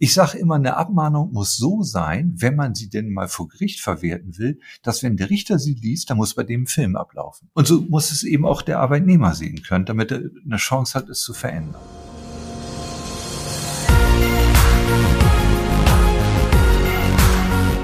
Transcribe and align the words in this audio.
Ich 0.00 0.14
sage 0.14 0.38
immer, 0.38 0.54
eine 0.54 0.76
Abmahnung 0.76 1.32
muss 1.32 1.56
so 1.56 1.82
sein, 1.82 2.34
wenn 2.36 2.54
man 2.54 2.76
sie 2.76 2.88
denn 2.88 3.12
mal 3.12 3.26
vor 3.26 3.48
Gericht 3.48 3.80
verwerten 3.80 4.38
will, 4.38 4.60
dass 4.84 5.02
wenn 5.02 5.16
der 5.16 5.28
Richter 5.28 5.58
sie 5.58 5.74
liest, 5.74 6.08
dann 6.08 6.18
muss 6.18 6.34
bei 6.34 6.44
dem 6.44 6.66
Film 6.66 6.94
ablaufen. 6.94 7.50
Und 7.54 7.66
so 7.66 7.80
muss 7.80 8.12
es 8.12 8.22
eben 8.22 8.46
auch 8.46 8.62
der 8.62 8.78
Arbeitnehmer 8.78 9.34
sehen 9.34 9.60
können, 9.62 9.86
damit 9.86 10.12
er 10.12 10.20
eine 10.44 10.56
Chance 10.56 10.96
hat, 10.96 11.08
es 11.08 11.20
zu 11.20 11.34
verändern. 11.34 11.82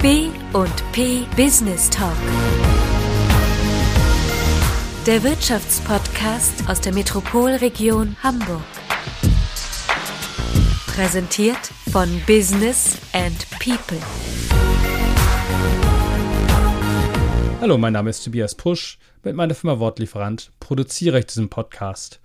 B 0.00 0.28
und 0.52 0.92
P 0.92 1.26
Business 1.34 1.90
Talk. 1.90 2.12
Der 5.04 5.24
Wirtschaftspodcast 5.24 6.68
aus 6.68 6.80
der 6.80 6.94
Metropolregion 6.94 8.16
Hamburg. 8.22 8.62
Präsentiert 10.95 11.58
von 11.90 12.08
Business 12.24 12.98
and 13.12 13.50
People. 13.58 13.98
Hallo, 17.61 17.76
mein 17.79 17.94
Name 17.94 18.11
ist 18.11 18.22
Tobias 18.22 18.54
Pusch. 18.54 18.98
Mit 19.25 19.34
meiner 19.34 19.57
Firma 19.57 19.80
Wortlieferant 19.80 20.53
produziere 20.61 21.18
ich 21.18 21.26
diesen 21.26 21.48
Podcast. 21.48 22.20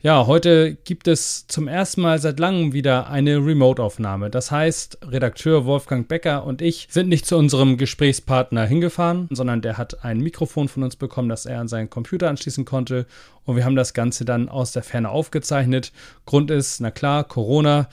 Ja, 0.00 0.28
heute 0.28 0.76
gibt 0.84 1.08
es 1.08 1.48
zum 1.48 1.66
ersten 1.66 2.02
Mal 2.02 2.20
seit 2.20 2.38
langem 2.38 2.72
wieder 2.72 3.10
eine 3.10 3.44
Remote-Aufnahme. 3.44 4.30
Das 4.30 4.52
heißt, 4.52 4.98
Redakteur 5.02 5.64
Wolfgang 5.64 6.06
Becker 6.06 6.44
und 6.44 6.62
ich 6.62 6.86
sind 6.88 7.08
nicht 7.08 7.26
zu 7.26 7.36
unserem 7.36 7.76
Gesprächspartner 7.76 8.64
hingefahren, 8.64 9.26
sondern 9.32 9.60
der 9.60 9.76
hat 9.76 10.04
ein 10.04 10.18
Mikrofon 10.18 10.68
von 10.68 10.84
uns 10.84 10.94
bekommen, 10.94 11.28
das 11.28 11.46
er 11.46 11.58
an 11.58 11.66
seinen 11.66 11.90
Computer 11.90 12.28
anschließen 12.28 12.64
konnte. 12.64 13.06
Und 13.44 13.56
wir 13.56 13.64
haben 13.64 13.74
das 13.74 13.92
Ganze 13.92 14.24
dann 14.24 14.48
aus 14.48 14.70
der 14.70 14.84
Ferne 14.84 15.08
aufgezeichnet. 15.08 15.90
Grund 16.26 16.52
ist, 16.52 16.80
na 16.80 16.92
klar, 16.92 17.24
Corona. 17.24 17.88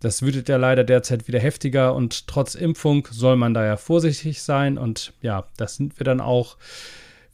Das 0.00 0.22
wütet 0.22 0.48
ja 0.48 0.56
leider 0.56 0.82
derzeit 0.82 1.28
wieder 1.28 1.40
heftiger 1.40 1.94
und 1.94 2.26
trotz 2.26 2.54
Impfung 2.54 3.06
soll 3.10 3.36
man 3.36 3.52
da 3.52 3.66
ja 3.66 3.76
vorsichtig 3.76 4.40
sein 4.40 4.78
und 4.78 5.12
ja, 5.20 5.44
das 5.58 5.76
sind 5.76 6.00
wir 6.00 6.04
dann 6.04 6.22
auch. 6.22 6.56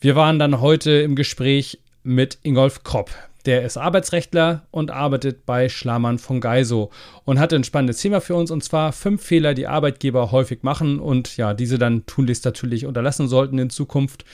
Wir 0.01 0.17
waren 0.17 0.41
dann 0.41 0.61
heute 0.61 0.91
im 0.91 1.15
Gespräch 1.15 1.79
mit 2.03 2.39
Ingolf 2.43 2.83
Kropp. 2.83 3.13
Der 3.47 3.63
ist 3.63 3.77
Arbeitsrechtler 3.77 4.67
und 4.73 4.91
arbeitet 4.91 5.47
bei 5.47 5.69
Schlamann 5.69 6.19
von 6.19 6.41
Geiso 6.41 6.91
und 7.25 7.39
hat 7.39 7.53
ein 7.53 7.63
spannendes 7.63 7.99
Thema 7.99 8.21
für 8.21 8.35
uns 8.35 8.51
und 8.51 8.65
zwar 8.65 8.93
fünf 8.93 9.23
Fehler, 9.23 9.55
die 9.55 9.69
Arbeitgeber 9.69 10.33
häufig 10.33 10.65
machen 10.65 10.99
und 10.99 11.37
ja, 11.37 11.55
diese 11.55 11.79
dann 11.79 12.05
tunlichst 12.07 12.45
natürlich 12.45 12.87
unterlassen 12.87 13.29
sollten 13.29 13.59
in 13.59 13.71
Zukunft. 13.71 14.25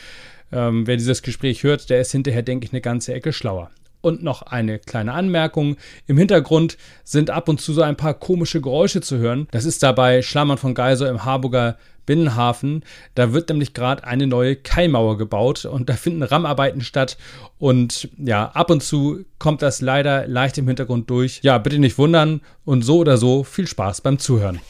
Ähm, 0.50 0.86
wer 0.86 0.96
dieses 0.96 1.22
Gespräch 1.22 1.62
hört, 1.62 1.90
der 1.90 2.00
ist 2.00 2.12
hinterher, 2.12 2.42
denke 2.42 2.66
ich, 2.66 2.72
eine 2.72 2.80
ganze 2.80 3.12
Ecke 3.12 3.34
schlauer. 3.34 3.70
Und 4.02 4.22
noch 4.22 4.42
eine 4.42 4.80
kleine 4.80 5.12
Anmerkung. 5.12 5.76
Im 6.06 6.18
Hintergrund 6.18 6.76
sind 7.04 7.30
ab 7.30 7.48
und 7.48 7.60
zu 7.60 7.72
so 7.72 7.82
ein 7.82 7.96
paar 7.96 8.14
komische 8.14 8.60
Geräusche 8.60 9.00
zu 9.00 9.18
hören. 9.18 9.46
Das 9.52 9.64
ist 9.64 9.82
dabei 9.82 10.22
Schlammern 10.22 10.58
von 10.58 10.74
Geiser 10.74 11.08
im 11.08 11.24
Harburger 11.24 11.78
Binnenhafen. 12.04 12.84
Da 13.14 13.32
wird 13.32 13.48
nämlich 13.48 13.74
gerade 13.74 14.04
eine 14.04 14.26
neue 14.26 14.56
Kaimauer 14.56 15.18
gebaut 15.18 15.64
und 15.64 15.88
da 15.88 15.94
finden 15.94 16.24
Rammarbeiten 16.24 16.80
statt. 16.80 17.16
Und 17.58 18.08
ja, 18.18 18.46
ab 18.48 18.70
und 18.70 18.82
zu 18.82 19.24
kommt 19.38 19.62
das 19.62 19.80
leider 19.80 20.26
leicht 20.26 20.58
im 20.58 20.66
Hintergrund 20.66 21.08
durch. 21.08 21.40
Ja, 21.42 21.58
bitte 21.58 21.78
nicht 21.78 21.96
wundern 21.98 22.40
und 22.64 22.82
so 22.82 22.98
oder 22.98 23.16
so 23.16 23.44
viel 23.44 23.68
Spaß 23.68 24.00
beim 24.00 24.18
Zuhören. 24.18 24.60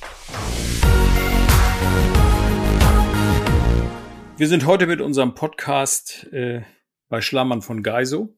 Wir 4.37 4.49
sind 4.49 4.67
heute 4.67 4.87
mit 4.87 5.01
unserem 5.01 5.35
Podcast 5.35 6.27
äh, 6.33 6.63
bei 7.09 7.21
Schlammern 7.21 7.63
von 7.63 7.83
Geiso. 7.83 8.35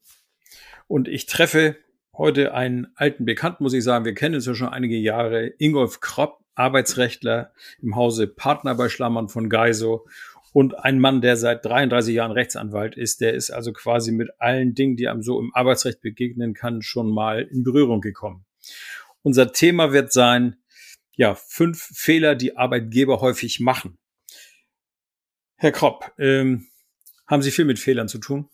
Und 0.86 1.08
ich 1.08 1.26
treffe 1.26 1.76
heute 2.16 2.54
einen 2.54 2.88
alten 2.94 3.24
Bekannten, 3.24 3.64
muss 3.64 3.72
ich 3.72 3.84
sagen. 3.84 4.04
Wir 4.04 4.14
kennen 4.14 4.36
uns 4.36 4.46
ja 4.46 4.54
schon 4.54 4.68
einige 4.68 4.96
Jahre. 4.96 5.46
Ingolf 5.58 6.00
Kropp, 6.00 6.44
Arbeitsrechtler 6.54 7.52
im 7.80 7.96
Hause 7.96 8.26
Partner 8.26 8.74
bei 8.74 8.88
Schlammern 8.88 9.28
von 9.28 9.48
Geiso 9.48 10.06
und 10.52 10.78
ein 10.78 11.00
Mann, 11.00 11.20
der 11.20 11.36
seit 11.36 11.64
33 11.64 12.14
Jahren 12.14 12.30
Rechtsanwalt 12.30 12.96
ist. 12.96 13.20
Der 13.20 13.34
ist 13.34 13.50
also 13.50 13.72
quasi 13.72 14.12
mit 14.12 14.30
allen 14.38 14.74
Dingen, 14.74 14.96
die 14.96 15.08
einem 15.08 15.22
so 15.22 15.40
im 15.40 15.52
Arbeitsrecht 15.52 16.00
begegnen 16.00 16.54
kann, 16.54 16.80
schon 16.80 17.12
mal 17.12 17.42
in 17.42 17.64
Berührung 17.64 18.00
gekommen. 18.00 18.44
Unser 19.22 19.52
Thema 19.52 19.92
wird 19.92 20.12
sein, 20.12 20.56
ja, 21.16 21.34
fünf 21.34 21.82
Fehler, 21.92 22.36
die 22.36 22.56
Arbeitgeber 22.56 23.20
häufig 23.20 23.58
machen. 23.58 23.98
Herr 25.56 25.72
Kropp, 25.72 26.12
ähm, 26.18 26.66
haben 27.26 27.42
Sie 27.42 27.50
viel 27.50 27.64
mit 27.64 27.78
Fehlern 27.78 28.08
zu 28.08 28.18
tun? 28.18 28.48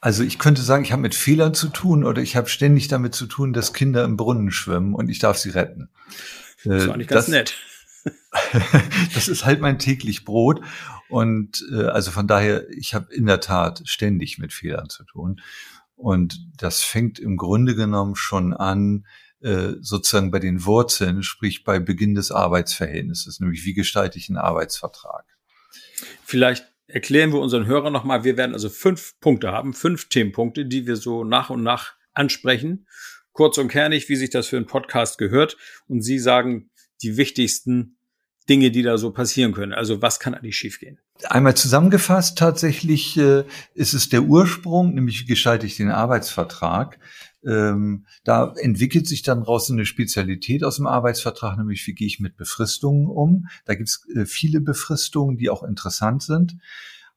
Also 0.00 0.22
ich 0.22 0.38
könnte 0.38 0.62
sagen, 0.62 0.84
ich 0.84 0.92
habe 0.92 1.02
mit 1.02 1.14
Fehlern 1.14 1.54
zu 1.54 1.68
tun 1.68 2.04
oder 2.04 2.22
ich 2.22 2.36
habe 2.36 2.48
ständig 2.48 2.88
damit 2.88 3.14
zu 3.14 3.26
tun, 3.26 3.52
dass 3.52 3.72
Kinder 3.72 4.04
im 4.04 4.16
Brunnen 4.16 4.50
schwimmen 4.50 4.94
und 4.94 5.08
ich 5.08 5.18
darf 5.18 5.38
sie 5.38 5.50
retten. 5.50 5.88
Das 6.64 6.84
ist 6.84 6.88
eigentlich 6.90 7.08
ganz 7.08 7.26
das, 7.26 7.28
nett. 7.28 7.54
das 9.14 9.28
ist 9.28 9.44
halt 9.44 9.60
mein 9.60 9.78
täglich 9.78 10.24
Brot. 10.24 10.60
Und 11.08 11.64
äh, 11.72 11.84
also 11.86 12.10
von 12.10 12.26
daher, 12.26 12.68
ich 12.70 12.94
habe 12.94 13.12
in 13.12 13.26
der 13.26 13.40
Tat 13.40 13.82
ständig 13.84 14.38
mit 14.38 14.52
Fehlern 14.52 14.88
zu 14.88 15.04
tun. 15.04 15.40
Und 15.94 16.40
das 16.56 16.82
fängt 16.82 17.18
im 17.18 17.36
Grunde 17.36 17.74
genommen 17.74 18.16
schon 18.16 18.52
an, 18.52 19.06
äh, 19.40 19.74
sozusagen 19.80 20.30
bei 20.30 20.38
den 20.38 20.64
Wurzeln, 20.64 21.22
sprich 21.22 21.64
bei 21.64 21.78
Beginn 21.78 22.14
des 22.14 22.30
Arbeitsverhältnisses, 22.30 23.40
nämlich 23.40 23.64
wie 23.64 23.74
gestalte 23.74 24.18
ich 24.18 24.28
einen 24.28 24.38
Arbeitsvertrag. 24.38 25.24
Vielleicht 26.24 26.66
erklären 26.86 27.32
wir 27.32 27.40
unseren 27.40 27.66
Hörern 27.66 27.92
nochmal, 27.92 28.24
wir 28.24 28.36
werden 28.36 28.52
also 28.52 28.68
fünf 28.68 29.18
Punkte 29.20 29.52
haben, 29.52 29.74
fünf 29.74 30.08
Themenpunkte, 30.08 30.66
die 30.66 30.86
wir 30.86 30.96
so 30.96 31.24
nach 31.24 31.50
und 31.50 31.62
nach 31.62 31.94
ansprechen. 32.12 32.86
Kurz 33.32 33.58
und 33.58 33.68
kernig, 33.68 34.08
wie 34.08 34.16
sich 34.16 34.30
das 34.30 34.46
für 34.46 34.56
einen 34.56 34.66
Podcast 34.66 35.18
gehört. 35.18 35.56
Und 35.88 36.02
Sie 36.02 36.18
sagen 36.18 36.70
die 37.02 37.16
wichtigsten 37.16 37.98
Dinge, 38.48 38.70
die 38.70 38.82
da 38.82 38.96
so 38.96 39.10
passieren 39.10 39.52
können. 39.52 39.74
Also 39.74 40.00
was 40.02 40.20
kann 40.20 40.34
eigentlich 40.34 40.56
schiefgehen? 40.56 40.98
Einmal 41.24 41.56
zusammengefasst, 41.56 42.38
tatsächlich 42.38 43.16
äh, 43.16 43.44
ist 43.74 43.92
es 43.92 44.08
der 44.08 44.22
Ursprung, 44.22 44.94
nämlich 44.94 45.22
wie 45.22 45.26
gestalte 45.26 45.66
ich 45.66 45.76
den 45.76 45.90
Arbeitsvertrag. 45.90 46.98
Ähm, 47.46 48.06
da 48.24 48.52
entwickelt 48.56 49.06
sich 49.06 49.22
dann 49.22 49.42
raus 49.42 49.70
eine 49.70 49.86
Spezialität 49.86 50.64
aus 50.64 50.76
dem 50.76 50.86
Arbeitsvertrag, 50.86 51.56
nämlich 51.56 51.86
wie 51.86 51.94
gehe 51.94 52.08
ich 52.08 52.18
mit 52.18 52.36
Befristungen 52.36 53.06
um. 53.06 53.46
Da 53.64 53.74
gibt 53.74 53.88
es 53.88 54.04
äh, 54.14 54.26
viele 54.26 54.60
Befristungen, 54.60 55.36
die 55.36 55.48
auch 55.48 55.62
interessant 55.62 56.22
sind. 56.22 56.56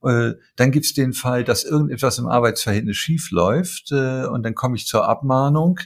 Äh, 0.04 0.34
dann 0.56 0.72
gibt 0.72 0.86
es 0.86 0.94
den 0.94 1.14
Fall, 1.14 1.44
dass 1.44 1.64
irgendetwas 1.64 2.20
im 2.20 2.28
Arbeitsverhältnis 2.28 2.98
schief 2.98 3.32
läuft 3.32 3.92
äh, 3.92 4.26
und 4.26 4.44
dann 4.44 4.56
komme 4.56 4.76
ich 4.76 4.88
zur 4.88 5.08
Abmahnung. 5.08 5.80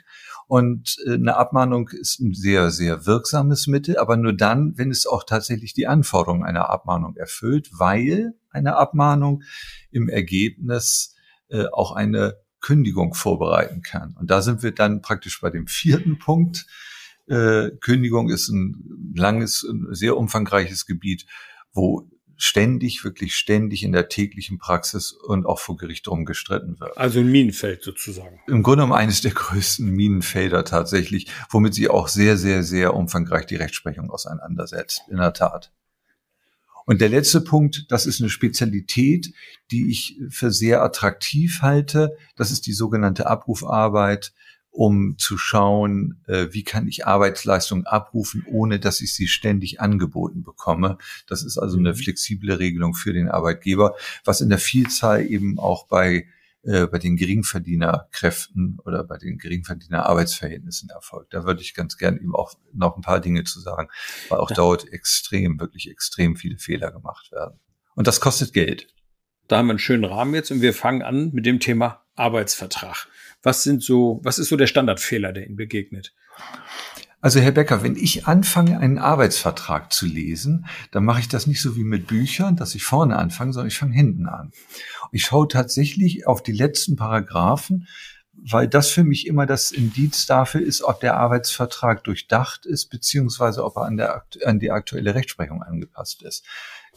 Und 0.47 0.97
äh, 1.07 1.13
eine 1.13 1.37
Abmahnung 1.37 1.89
ist 1.89 2.19
ein 2.19 2.33
sehr, 2.33 2.69
sehr 2.69 3.05
wirksames 3.05 3.67
Mittel, 3.67 3.97
aber 3.97 4.17
nur 4.17 4.33
dann, 4.33 4.77
wenn 4.77 4.91
es 4.91 5.07
auch 5.07 5.23
tatsächlich 5.23 5.73
die 5.73 5.87
Anforderungen 5.87 6.43
einer 6.43 6.69
Abmahnung 6.69 7.15
erfüllt, 7.15 7.69
weil 7.71 8.33
eine 8.51 8.75
Abmahnung 8.75 9.43
im 9.91 10.09
Ergebnis 10.09 11.15
auch 11.71 11.91
eine 11.91 12.42
Kündigung 12.63 13.13
vorbereiten 13.13 13.83
kann. 13.83 14.15
Und 14.19 14.31
da 14.31 14.41
sind 14.41 14.63
wir 14.63 14.71
dann 14.71 15.03
praktisch 15.03 15.39
bei 15.41 15.51
dem 15.51 15.67
vierten 15.67 16.17
Punkt. 16.17 16.65
Äh, 17.27 17.69
Kündigung 17.79 18.29
ist 18.29 18.49
ein 18.49 19.13
langes, 19.15 19.67
sehr 19.91 20.17
umfangreiches 20.17 20.87
Gebiet, 20.87 21.27
wo 21.73 22.09
ständig, 22.37 23.03
wirklich 23.03 23.35
ständig 23.35 23.83
in 23.83 23.91
der 23.91 24.09
täglichen 24.09 24.57
Praxis 24.57 25.11
und 25.11 25.45
auch 25.45 25.59
vor 25.59 25.77
Gericht 25.77 26.07
drum 26.07 26.25
gestritten 26.25 26.79
wird. 26.79 26.97
Also 26.97 27.19
ein 27.19 27.31
Minenfeld 27.31 27.83
sozusagen. 27.83 28.39
Im 28.47 28.63
Grunde 28.63 28.83
genommen 28.83 28.99
eines 28.99 29.21
der 29.21 29.31
größten 29.35 29.89
Minenfelder 29.89 30.65
tatsächlich, 30.65 31.27
womit 31.49 31.73
sie 31.73 31.89
auch 31.89 32.07
sehr, 32.07 32.37
sehr, 32.37 32.63
sehr 32.63 32.95
umfangreich 32.95 33.45
die 33.45 33.55
Rechtsprechung 33.55 34.09
auseinandersetzt. 34.09 35.03
In 35.09 35.17
der 35.17 35.33
Tat. 35.33 35.71
Und 36.85 37.01
der 37.01 37.09
letzte 37.09 37.41
Punkt, 37.41 37.85
das 37.89 38.05
ist 38.05 38.19
eine 38.19 38.29
Spezialität, 38.29 39.33
die 39.71 39.89
ich 39.89 40.19
für 40.29 40.51
sehr 40.51 40.81
attraktiv 40.81 41.61
halte. 41.61 42.17
Das 42.35 42.51
ist 42.51 42.67
die 42.67 42.73
sogenannte 42.73 43.27
Abrufarbeit, 43.27 44.33
um 44.73 45.17
zu 45.19 45.37
schauen, 45.37 46.19
äh, 46.27 46.47
wie 46.51 46.63
kann 46.63 46.87
ich 46.87 47.05
Arbeitsleistung 47.05 47.85
abrufen, 47.85 48.43
ohne 48.49 48.79
dass 48.79 49.01
ich 49.01 49.13
sie 49.13 49.27
ständig 49.27 49.79
angeboten 49.79 50.43
bekomme. 50.43 50.97
Das 51.27 51.43
ist 51.43 51.59
also 51.59 51.77
eine 51.77 51.91
mhm. 51.91 51.95
flexible 51.95 52.53
Regelung 52.53 52.95
für 52.95 53.13
den 53.13 53.29
Arbeitgeber, 53.29 53.95
was 54.25 54.41
in 54.41 54.49
der 54.49 54.57
Vielzahl 54.57 55.25
eben 55.25 55.59
auch 55.59 55.87
bei 55.87 56.25
äh, 56.63 56.87
bei 56.87 56.97
den 56.97 57.17
Geringverdienerkräften 57.17 58.79
oder 58.85 59.03
bei 59.03 59.17
den 59.17 59.37
Geringverdienerarbeitsverhältnissen 59.37 60.89
erfolgt. 60.89 61.33
Da 61.33 61.43
würde 61.43 61.61
ich 61.61 61.73
ganz 61.73 61.97
gern 61.97 62.17
eben 62.17 62.33
auch 62.33 62.53
noch 62.73 62.95
ein 62.95 63.01
paar 63.01 63.19
Dinge 63.19 63.43
zu 63.43 63.59
sagen, 63.59 63.89
weil 64.29 64.39
auch 64.39 64.49
ja. 64.49 64.55
dort 64.55 64.87
extrem, 64.91 65.59
wirklich 65.59 65.89
extrem 65.89 66.35
viele 66.35 66.57
Fehler 66.57 66.91
gemacht 66.91 67.31
werden. 67.31 67.59
Und 67.95 68.07
das 68.07 68.21
kostet 68.21 68.53
Geld. 68.53 68.87
Da 69.47 69.57
haben 69.57 69.67
wir 69.67 69.71
einen 69.71 69.79
schönen 69.79 70.05
Rahmen 70.05 70.33
jetzt 70.33 70.51
und 70.51 70.61
wir 70.61 70.73
fangen 70.73 71.01
an 71.01 71.31
mit 71.33 71.45
dem 71.45 71.59
Thema 71.59 72.05
Arbeitsvertrag. 72.15 73.07
Was 73.41 73.63
sind 73.63 73.83
so, 73.83 74.21
was 74.23 74.39
ist 74.39 74.47
so 74.47 74.55
der 74.55 74.67
Standardfehler, 74.67 75.33
der 75.33 75.45
Ihnen 75.45 75.57
begegnet? 75.57 76.13
Also 77.23 77.39
Herr 77.39 77.53
Becker, 77.53 77.83
wenn 77.83 77.95
ich 77.95 78.27
anfange, 78.27 78.77
einen 78.79 78.97
Arbeitsvertrag 78.97 79.93
zu 79.93 80.05
lesen, 80.05 80.65
dann 80.91 81.05
mache 81.05 81.21
ich 81.21 81.29
das 81.29 81.47
nicht 81.47 81.61
so 81.61 81.77
wie 81.77 81.85
mit 81.85 82.05
Büchern, 82.05 82.57
dass 82.57 82.75
ich 82.75 82.83
vorne 82.83 83.15
anfange, 83.15 83.53
sondern 83.53 83.69
ich 83.69 83.77
fange 83.77 83.93
hinten 83.93 84.27
an. 84.27 84.51
Ich 85.13 85.23
schaue 85.23 85.47
tatsächlich 85.47 86.27
auf 86.27 86.43
die 86.43 86.51
letzten 86.51 86.97
Paragraphen, 86.97 87.87
weil 88.33 88.67
das 88.67 88.89
für 88.89 89.05
mich 89.05 89.25
immer 89.25 89.45
das 89.45 89.71
Indiz 89.71 90.25
dafür 90.25 90.59
ist, 90.59 90.83
ob 90.83 90.99
der 90.99 91.15
Arbeitsvertrag 91.15 92.03
durchdacht 92.03 92.65
ist, 92.65 92.87
beziehungsweise 92.87 93.63
ob 93.63 93.77
er 93.77 93.83
an, 93.83 93.95
der, 93.95 94.25
an 94.43 94.59
die 94.59 94.71
aktuelle 94.71 95.15
Rechtsprechung 95.15 95.63
angepasst 95.63 96.23
ist. 96.23 96.43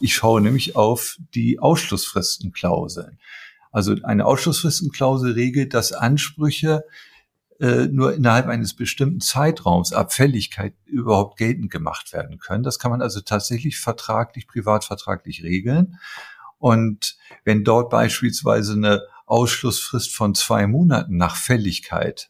Ich 0.01 0.13
schaue 0.13 0.41
nämlich 0.41 0.75
auf 0.75 1.15
die 1.35 1.59
Ausschlussfristenklauseln. 1.59 3.17
Also 3.71 3.95
eine 4.03 4.25
Ausschlussfristenklausel 4.25 5.31
regelt, 5.31 5.73
dass 5.73 5.93
Ansprüche 5.93 6.83
äh, 7.59 7.87
nur 7.87 8.13
innerhalb 8.13 8.47
eines 8.47 8.75
bestimmten 8.75 9.19
Zeitraums 9.19 9.93
ab 9.93 10.13
Fälligkeit 10.13 10.73
überhaupt 10.85 11.37
geltend 11.37 11.71
gemacht 11.71 12.13
werden 12.13 12.39
können. 12.39 12.63
Das 12.63 12.79
kann 12.79 12.91
man 12.91 13.01
also 13.01 13.21
tatsächlich 13.21 13.79
vertraglich, 13.79 14.47
privatvertraglich 14.47 15.43
regeln. 15.43 15.97
Und 16.59 17.17
wenn 17.43 17.63
dort 17.63 17.89
beispielsweise 17.89 18.73
eine 18.73 19.01
Ausschlussfrist 19.25 20.15
von 20.15 20.35
zwei 20.35 20.67
Monaten 20.67 21.17
nach 21.17 21.35
Fälligkeit 21.35 22.29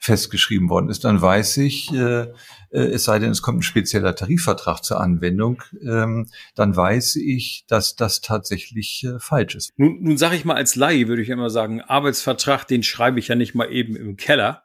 festgeschrieben 0.00 0.68
worden 0.70 0.88
ist, 0.88 1.04
dann 1.04 1.20
weiß 1.20 1.58
ich, 1.58 1.92
äh, 1.92 2.22
äh, 2.22 2.28
es 2.70 3.04
sei 3.04 3.18
denn, 3.18 3.30
es 3.30 3.42
kommt 3.42 3.58
ein 3.58 3.62
spezieller 3.62 4.14
Tarifvertrag 4.16 4.82
zur 4.82 5.00
Anwendung, 5.00 5.62
ähm, 5.82 6.26
dann 6.54 6.74
weiß 6.74 7.16
ich, 7.16 7.64
dass 7.68 7.96
das 7.96 8.22
tatsächlich 8.22 9.04
äh, 9.04 9.18
falsch 9.18 9.54
ist. 9.54 9.72
Nun, 9.76 10.02
nun 10.02 10.16
sage 10.16 10.36
ich 10.36 10.44
mal 10.46 10.54
als 10.54 10.74
Laie, 10.74 11.06
würde 11.06 11.22
ich 11.22 11.28
immer 11.28 11.50
sagen, 11.50 11.82
Arbeitsvertrag, 11.82 12.66
den 12.66 12.82
schreibe 12.82 13.18
ich 13.18 13.28
ja 13.28 13.34
nicht 13.34 13.54
mal 13.54 13.70
eben 13.70 13.94
im 13.94 14.16
Keller, 14.16 14.64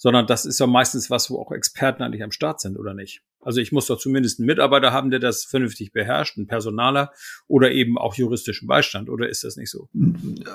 sondern 0.00 0.26
das 0.26 0.46
ist 0.46 0.58
ja 0.58 0.66
meistens 0.66 1.10
was, 1.10 1.28
wo 1.28 1.38
auch 1.38 1.52
Experten 1.52 2.02
eigentlich 2.02 2.22
am 2.22 2.30
Start 2.30 2.58
sind, 2.58 2.78
oder 2.78 2.94
nicht? 2.94 3.20
Also 3.42 3.60
ich 3.60 3.70
muss 3.70 3.86
doch 3.86 3.98
zumindest 3.98 4.40
einen 4.40 4.46
Mitarbeiter 4.46 4.92
haben, 4.92 5.10
der 5.10 5.20
das 5.20 5.44
vernünftig 5.44 5.92
beherrscht, 5.92 6.38
einen 6.38 6.46
Personaler 6.46 7.12
oder 7.48 7.70
eben 7.70 7.98
auch 7.98 8.14
juristischen 8.14 8.66
Beistand, 8.66 9.10
oder 9.10 9.28
ist 9.28 9.44
das 9.44 9.56
nicht 9.56 9.70
so? 9.70 9.90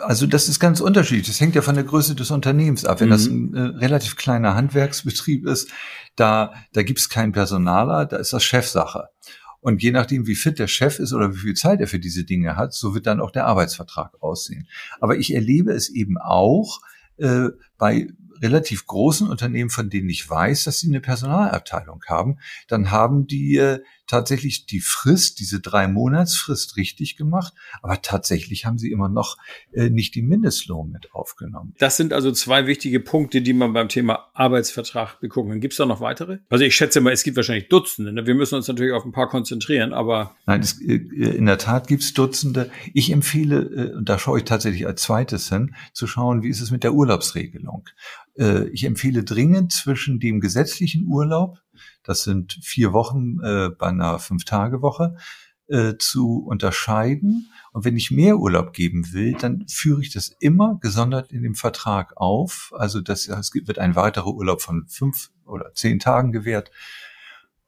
Also 0.01 0.25
das 0.25 0.49
ist 0.49 0.59
ganz 0.59 0.81
unterschiedlich. 0.81 1.27
Das 1.27 1.39
hängt 1.39 1.53
ja 1.53 1.61
von 1.61 1.75
der 1.75 1.83
Größe 1.83 2.15
des 2.15 2.31
Unternehmens 2.31 2.85
ab. 2.85 3.01
Wenn 3.01 3.09
mhm. 3.09 3.11
das 3.11 3.27
ein 3.27 3.53
äh, 3.53 3.61
relativ 3.61 4.15
kleiner 4.15 4.55
Handwerksbetrieb 4.55 5.45
ist, 5.45 5.69
da, 6.15 6.55
da 6.73 6.81
gibt 6.81 6.97
es 6.97 7.09
keinen 7.09 7.31
Personaler, 7.31 8.07
da 8.07 8.17
ist 8.17 8.33
das 8.33 8.43
Chefsache. 8.43 9.09
Und 9.61 9.83
je 9.83 9.91
nachdem, 9.91 10.25
wie 10.25 10.33
fit 10.33 10.57
der 10.57 10.67
Chef 10.67 10.97
ist 10.97 11.13
oder 11.13 11.35
wie 11.35 11.39
viel 11.39 11.53
Zeit 11.53 11.81
er 11.81 11.87
für 11.87 11.99
diese 11.99 12.23
Dinge 12.23 12.55
hat, 12.55 12.73
so 12.73 12.95
wird 12.95 13.05
dann 13.05 13.19
auch 13.19 13.29
der 13.29 13.45
Arbeitsvertrag 13.45 14.11
aussehen. 14.23 14.67
Aber 14.99 15.17
ich 15.17 15.35
erlebe 15.35 15.71
es 15.71 15.89
eben 15.89 16.17
auch 16.17 16.81
äh, 17.17 17.49
bei 17.77 18.07
relativ 18.41 18.85
großen 18.87 19.29
Unternehmen, 19.29 19.69
von 19.69 19.89
denen 19.89 20.09
ich 20.09 20.29
weiß, 20.29 20.65
dass 20.65 20.79
sie 20.79 20.89
eine 20.89 21.01
Personalabteilung 21.01 22.03
haben, 22.07 22.39
dann 22.67 22.91
haben 22.91 23.27
die 23.27 23.57
äh, 23.57 23.79
tatsächlich 24.07 24.65
die 24.65 24.79
Frist, 24.79 25.39
diese 25.39 25.59
drei 25.59 25.87
Monatsfrist 25.87 26.77
richtig 26.77 27.17
gemacht, 27.17 27.53
aber 27.81 28.01
tatsächlich 28.01 28.65
haben 28.65 28.77
sie 28.77 28.91
immer 28.91 29.09
noch 29.09 29.37
äh, 29.71 29.89
nicht 29.89 30.15
die 30.15 30.21
Mindestlohn 30.21 30.91
mit 30.91 31.13
aufgenommen. 31.13 31.73
Das 31.79 31.97
sind 31.97 32.13
also 32.13 32.31
zwei 32.31 32.67
wichtige 32.67 32.99
Punkte, 32.99 33.41
die 33.41 33.53
man 33.53 33.73
beim 33.73 33.89
Thema 33.89 34.29
Arbeitsvertrag 34.33 35.19
begucken 35.19 35.51
kann. 35.51 35.61
Gibt 35.61 35.73
es 35.73 35.77
da 35.77 35.85
noch 35.85 36.01
weitere? 36.01 36.39
Also 36.49 36.63
ich 36.63 36.75
schätze 36.75 37.01
mal, 37.01 37.13
es 37.13 37.23
gibt 37.23 37.37
wahrscheinlich 37.37 37.69
Dutzende. 37.69 38.13
Ne? 38.13 38.27
Wir 38.27 38.35
müssen 38.35 38.55
uns 38.55 38.67
natürlich 38.67 38.93
auf 38.93 39.05
ein 39.05 39.11
paar 39.11 39.29
konzentrieren, 39.29 39.93
aber. 39.93 40.35
Nein, 40.45 40.61
es, 40.61 40.79
äh, 40.81 40.95
in 40.95 41.45
der 41.45 41.57
Tat 41.57 41.87
gibt 41.87 42.03
es 42.03 42.13
Dutzende. 42.13 42.69
Ich 42.93 43.11
empfehle, 43.11 43.61
äh, 43.61 43.95
und 43.95 44.09
da 44.09 44.19
schaue 44.19 44.39
ich 44.39 44.45
tatsächlich 44.45 44.85
als 44.85 45.01
zweites 45.01 45.49
hin, 45.49 45.75
zu 45.93 46.07
schauen, 46.07 46.43
wie 46.43 46.49
ist 46.49 46.61
es 46.61 46.71
mit 46.71 46.83
der 46.83 46.93
Urlaubsregelung. 46.93 47.87
Äh, 48.37 48.67
ich 48.69 48.83
empfehle 48.83 49.23
dringend 49.23 49.71
zwischen 49.71 50.19
dem 50.19 50.39
gesetzlichen 50.39 51.05
Urlaub, 51.07 51.59
das 52.03 52.23
sind 52.23 52.59
vier 52.61 52.93
Wochen 52.93 53.39
äh, 53.43 53.69
bei 53.69 53.87
einer 53.87 54.19
Fünf-Tage-Woche, 54.19 55.15
äh, 55.67 55.95
zu 55.97 56.45
unterscheiden. 56.45 57.51
Und 57.71 57.85
wenn 57.85 57.97
ich 57.97 58.11
mehr 58.11 58.37
Urlaub 58.37 58.73
geben 58.73 59.13
will, 59.13 59.33
dann 59.33 59.65
führe 59.67 60.01
ich 60.01 60.13
das 60.13 60.29
immer 60.39 60.77
gesondert 60.81 61.31
in 61.31 61.43
dem 61.43 61.55
Vertrag 61.55 62.15
auf. 62.17 62.71
Also 62.77 63.01
das, 63.01 63.27
es 63.27 63.51
wird 63.53 63.79
ein 63.79 63.95
weiterer 63.95 64.33
Urlaub 64.33 64.61
von 64.61 64.87
fünf 64.87 65.31
oder 65.45 65.73
zehn 65.73 65.99
Tagen 65.99 66.31
gewährt 66.31 66.71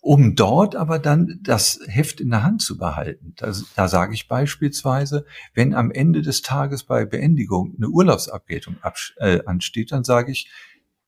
um 0.07 0.36
dort 0.36 0.77
aber 0.77 1.00
dann 1.00 1.39
das 1.42 1.81
Heft 1.86 2.21
in 2.21 2.30
der 2.30 2.42
Hand 2.42 2.62
zu 2.62 2.77
behalten. 2.77 3.33
Das, 3.36 3.65
da 3.75 3.89
sage 3.89 4.13
ich 4.13 4.30
beispielsweise, 4.30 5.25
wenn 5.54 5.74
am 5.74 5.92
Ende 5.92 6.21
des 6.21 6.42
Tages 6.42 6.83
bei 6.83 7.04
Beendigung 7.04 7.74
eine 7.75 7.89
Urlaubsabgeltung 7.89 8.77
äh, 9.18 9.39
ansteht, 9.45 9.92
dann 9.92 10.06
sage 10.06 10.31
ich, 10.31 10.50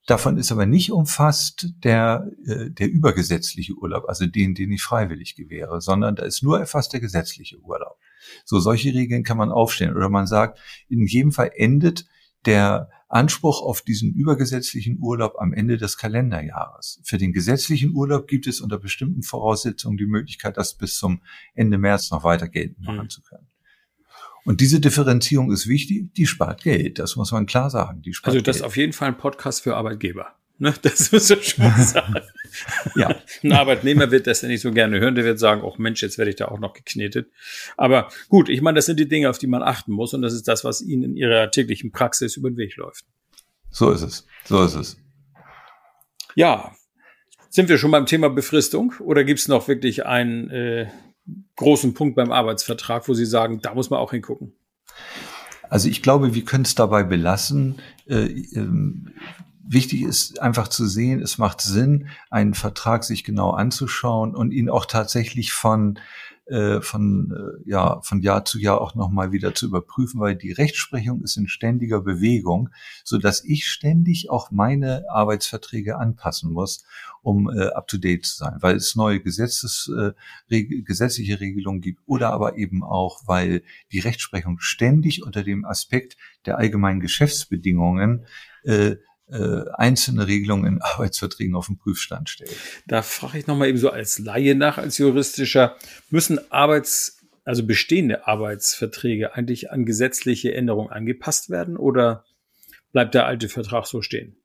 davon 0.09 0.37
ist 0.37 0.51
aber 0.51 0.65
nicht 0.65 0.91
umfasst 0.91 1.73
der, 1.83 2.31
äh, 2.45 2.69
der 2.71 2.89
übergesetzliche 2.89 3.73
Urlaub, 3.73 4.05
also 4.07 4.25
den, 4.25 4.55
den 4.55 4.71
ich 4.71 4.81
freiwillig 4.81 5.35
gewähre, 5.35 5.81
sondern 5.81 6.15
da 6.15 6.23
ist 6.23 6.43
nur 6.43 6.59
erfasst 6.59 6.93
der 6.93 6.99
gesetzliche 6.99 7.59
Urlaub. 7.59 7.97
So 8.45 8.59
solche 8.59 8.93
Regeln 8.93 9.23
kann 9.23 9.37
man 9.37 9.51
aufstellen. 9.51 9.95
Oder 9.95 10.09
man 10.09 10.27
sagt, 10.27 10.59
in 10.87 11.05
jedem 11.05 11.31
Fall 11.31 11.51
endet 11.55 12.05
der 12.45 12.89
Anspruch 13.07 13.61
auf 13.61 13.81
diesen 13.81 14.13
übergesetzlichen 14.13 14.99
Urlaub 14.99 15.35
am 15.39 15.51
Ende 15.51 15.77
des 15.77 15.97
Kalenderjahres. 15.97 17.01
Für 17.03 17.17
den 17.17 17.33
gesetzlichen 17.33 17.91
Urlaub 17.95 18.27
gibt 18.27 18.45
es 18.45 18.61
unter 18.61 18.77
bestimmten 18.77 19.23
Voraussetzungen 19.23 19.97
die 19.97 20.05
Möglichkeit, 20.05 20.57
das 20.57 20.75
bis 20.75 20.97
zum 20.97 21.21
Ende 21.55 21.77
März 21.77 22.11
noch 22.11 22.23
weiter 22.23 22.47
geltend 22.47 22.85
machen 22.85 23.03
mhm. 23.03 23.09
zu 23.09 23.21
können. 23.21 23.48
Und 24.45 24.61
diese 24.61 24.79
Differenzierung 24.79 25.51
ist 25.51 25.67
wichtig, 25.67 26.13
die 26.15 26.25
spart 26.25 26.63
Geld, 26.63 26.99
das 26.99 27.15
muss 27.15 27.31
man 27.31 27.45
klar 27.45 27.69
sagen. 27.69 28.01
Die 28.01 28.13
spart 28.13 28.33
also 28.33 28.43
das 28.43 28.55
Geld. 28.55 28.55
ist 28.57 28.65
auf 28.65 28.77
jeden 28.77 28.93
Fall 28.93 29.09
ein 29.09 29.17
Podcast 29.17 29.61
für 29.61 29.75
Arbeitgeber. 29.75 30.35
Ne? 30.59 30.73
Das 30.81 31.11
muss 31.11 31.29
ich 31.29 31.49
schon 31.49 31.71
sagen. 31.77 32.15
ja. 32.95 33.15
Ein 33.43 33.53
Arbeitnehmer 33.53 34.11
wird 34.11 34.27
das 34.27 34.41
ja 34.41 34.47
nicht 34.47 34.61
so 34.61 34.71
gerne 34.71 34.99
hören. 34.99 35.15
Der 35.15 35.23
wird 35.25 35.39
sagen, 35.39 35.61
oh 35.63 35.73
Mensch, 35.77 36.01
jetzt 36.01 36.17
werde 36.17 36.29
ich 36.31 36.37
da 36.37 36.49
auch 36.49 36.59
noch 36.59 36.73
geknetet. 36.73 37.31
Aber 37.77 38.09
gut, 38.27 38.49
ich 38.49 38.61
meine, 38.61 38.75
das 38.75 38.85
sind 38.85 38.99
die 38.99 39.07
Dinge, 39.07 39.29
auf 39.29 39.37
die 39.37 39.47
man 39.47 39.63
achten 39.63 39.93
muss. 39.93 40.13
Und 40.13 40.21
das 40.21 40.33
ist 40.33 40.47
das, 40.47 40.63
was 40.63 40.81
Ihnen 40.81 41.03
in 41.03 41.15
Ihrer 41.15 41.49
täglichen 41.49 41.91
Praxis 41.91 42.37
über 42.37 42.49
den 42.49 42.57
Weg 42.57 42.75
läuft. 42.75 43.05
So 43.71 43.91
ist 43.91 44.01
es. 44.01 44.25
So 44.45 44.63
ist 44.63 44.75
es. 44.75 44.97
Ja. 46.35 46.75
Sind 47.49 47.69
wir 47.69 47.77
schon 47.77 47.91
beim 47.91 48.05
Thema 48.05 48.29
Befristung? 48.29 48.93
Oder 48.99 49.23
gibt 49.23 49.39
es 49.39 49.47
noch 49.47 49.67
wirklich 49.67 50.05
einen 50.05 50.49
äh, 50.49 50.87
großen 51.59 51.93
Punkt 51.93 52.15
beim 52.15 52.31
Arbeitsvertrag, 52.31 53.07
wo 53.07 53.13
Sie 53.13 53.25
sagen, 53.25 53.59
da 53.61 53.73
muss 53.73 53.89
man 53.89 53.99
auch 53.99 54.11
hingucken? 54.11 54.53
Also 55.69 55.89
ich 55.89 56.01
glaube, 56.01 56.33
wir 56.33 56.45
können 56.45 56.63
es 56.63 56.73
dabei 56.73 57.03
belassen. 57.03 57.75
Äh, 58.07 58.27
ähm, 58.55 59.13
wichtig 59.67 60.03
ist 60.03 60.41
einfach 60.41 60.69
zu 60.69 60.87
sehen, 60.87 61.21
es 61.21 61.37
macht 61.37 61.61
Sinn, 61.61 62.07
einen 62.29 62.53
Vertrag 62.53 63.03
sich 63.03 63.23
genau 63.25 63.51
anzuschauen 63.51 64.35
und 64.35 64.51
ihn 64.51 64.69
auch 64.69 64.85
tatsächlich 64.85 65.51
von 65.51 65.99
äh, 66.49 66.81
von 66.81 67.31
äh, 67.31 67.69
ja 67.69 68.01
von 68.01 68.21
Jahr 68.21 68.45
zu 68.45 68.59
Jahr 68.59 68.81
auch 68.81 68.95
noch 68.95 69.09
mal 69.09 69.31
wieder 69.31 69.53
zu 69.53 69.67
überprüfen, 69.67 70.19
weil 70.19 70.35
die 70.35 70.51
Rechtsprechung 70.51 71.21
ist 71.21 71.37
in 71.37 71.47
ständiger 71.47 72.01
Bewegung, 72.01 72.69
so 73.03 73.17
dass 73.17 73.43
ich 73.43 73.67
ständig 73.67 74.29
auch 74.29 74.51
meine 74.51 75.03
Arbeitsverträge 75.09 75.97
anpassen 75.97 76.51
muss, 76.51 76.83
um 77.21 77.49
äh, 77.49 77.67
up 77.67 77.87
to 77.87 77.97
date 77.97 78.25
zu 78.25 78.37
sein, 78.37 78.57
weil 78.61 78.75
es 78.75 78.95
neue 78.95 79.19
Gesetzes, 79.19 79.91
äh, 79.95 80.11
reg 80.49 80.85
gesetzliche 80.85 81.39
Regelungen 81.39 81.81
gibt 81.81 82.01
oder 82.05 82.31
aber 82.31 82.57
eben 82.57 82.83
auch, 82.83 83.21
weil 83.27 83.61
die 83.91 83.99
Rechtsprechung 83.99 84.59
ständig 84.59 85.23
unter 85.23 85.43
dem 85.43 85.65
Aspekt 85.65 86.17
der 86.45 86.57
allgemeinen 86.57 86.99
Geschäftsbedingungen 86.99 88.25
äh, 88.63 88.95
äh, 89.31 89.65
einzelne 89.73 90.27
Regelungen 90.27 90.65
in 90.65 90.81
Arbeitsverträgen 90.81 91.55
auf 91.55 91.67
den 91.67 91.77
Prüfstand 91.77 92.29
stellt. 92.29 92.55
Da 92.87 93.01
frage 93.01 93.39
ich 93.39 93.47
nochmal 93.47 93.69
eben 93.69 93.77
so 93.77 93.89
als 93.89 94.19
Laie 94.19 94.55
nach, 94.55 94.77
als 94.77 94.97
juristischer, 94.97 95.75
müssen 96.09 96.39
Arbeits, 96.51 97.17
also 97.45 97.65
bestehende 97.65 98.27
Arbeitsverträge 98.27 99.35
eigentlich 99.35 99.71
an 99.71 99.85
gesetzliche 99.85 100.53
Änderungen 100.53 100.91
angepasst 100.91 101.49
werden 101.49 101.77
oder 101.77 102.25
bleibt 102.91 103.13
der 103.13 103.25
alte 103.25 103.49
Vertrag 103.49 103.85
so 103.85 104.01
stehen? 104.01 104.35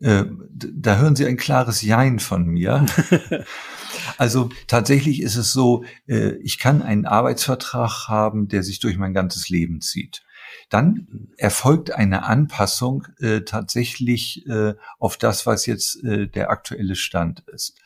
Äh, 0.00 0.24
da 0.50 0.98
hören 0.98 1.14
Sie 1.14 1.26
ein 1.26 1.36
klares 1.36 1.82
Jein 1.82 2.18
von 2.18 2.46
mir. 2.46 2.86
also 4.18 4.50
tatsächlich 4.66 5.22
ist 5.22 5.36
es 5.36 5.52
so, 5.52 5.84
äh, 6.08 6.32
ich 6.42 6.58
kann 6.58 6.82
einen 6.82 7.06
Arbeitsvertrag 7.06 8.08
haben, 8.08 8.48
der 8.48 8.62
sich 8.62 8.80
durch 8.80 8.96
mein 8.96 9.14
ganzes 9.14 9.48
Leben 9.48 9.80
zieht 9.80 10.22
dann 10.68 11.28
erfolgt 11.36 11.92
eine 11.92 12.24
Anpassung 12.24 13.06
äh, 13.20 13.42
tatsächlich 13.42 14.46
äh, 14.46 14.74
auf 14.98 15.16
das, 15.16 15.46
was 15.46 15.66
jetzt 15.66 16.02
äh, 16.04 16.28
der 16.28 16.50
aktuelle 16.50 16.96
Stand 16.96 17.40
ist. 17.48 17.78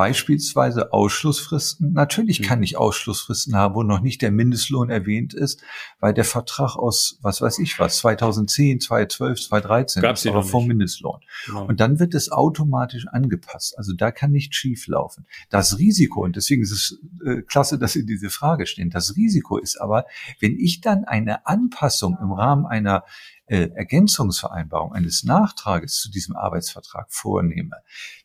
Beispielsweise 0.00 0.94
Ausschlussfristen. 0.94 1.92
Natürlich 1.92 2.40
mhm. 2.40 2.44
kann 2.44 2.62
ich 2.62 2.78
Ausschlussfristen 2.78 3.54
haben, 3.54 3.74
wo 3.74 3.82
noch 3.82 4.00
nicht 4.00 4.22
der 4.22 4.30
Mindestlohn 4.30 4.88
erwähnt 4.88 5.34
ist, 5.34 5.60
weil 5.98 6.14
der 6.14 6.24
Vertrag 6.24 6.74
aus, 6.76 7.18
was 7.20 7.42
weiß 7.42 7.58
ich 7.58 7.78
was, 7.78 7.98
2010, 7.98 8.80
2012, 8.80 9.48
2013 9.48 10.02
Gab's 10.02 10.24
ist 10.24 10.30
aber 10.30 10.42
vom 10.42 10.66
Mindestlohn. 10.66 11.20
Genau. 11.44 11.66
Und 11.66 11.80
dann 11.80 12.00
wird 12.00 12.14
es 12.14 12.32
automatisch 12.32 13.08
angepasst. 13.08 13.76
Also 13.76 13.92
da 13.92 14.10
kann 14.10 14.30
nicht 14.30 14.54
schief 14.54 14.86
laufen. 14.86 15.26
Das 15.50 15.76
Risiko, 15.76 16.24
und 16.24 16.34
deswegen 16.34 16.62
ist 16.62 16.72
es 16.72 16.98
äh, 17.22 17.42
klasse, 17.42 17.78
dass 17.78 17.92
Sie 17.92 18.06
diese 18.06 18.30
Frage 18.30 18.64
stellen, 18.64 18.88
das 18.88 19.16
Risiko 19.16 19.58
ist 19.58 19.78
aber, 19.78 20.06
wenn 20.38 20.58
ich 20.58 20.80
dann 20.80 21.04
eine 21.04 21.46
Anpassung 21.46 22.16
im 22.22 22.32
Rahmen 22.32 22.64
einer 22.64 23.04
äh, 23.50 23.68
Ergänzungsvereinbarung, 23.74 24.92
eines 24.92 25.24
Nachtrages 25.24 25.98
zu 26.00 26.08
diesem 26.08 26.36
Arbeitsvertrag 26.36 27.06
vornehme, 27.10 27.78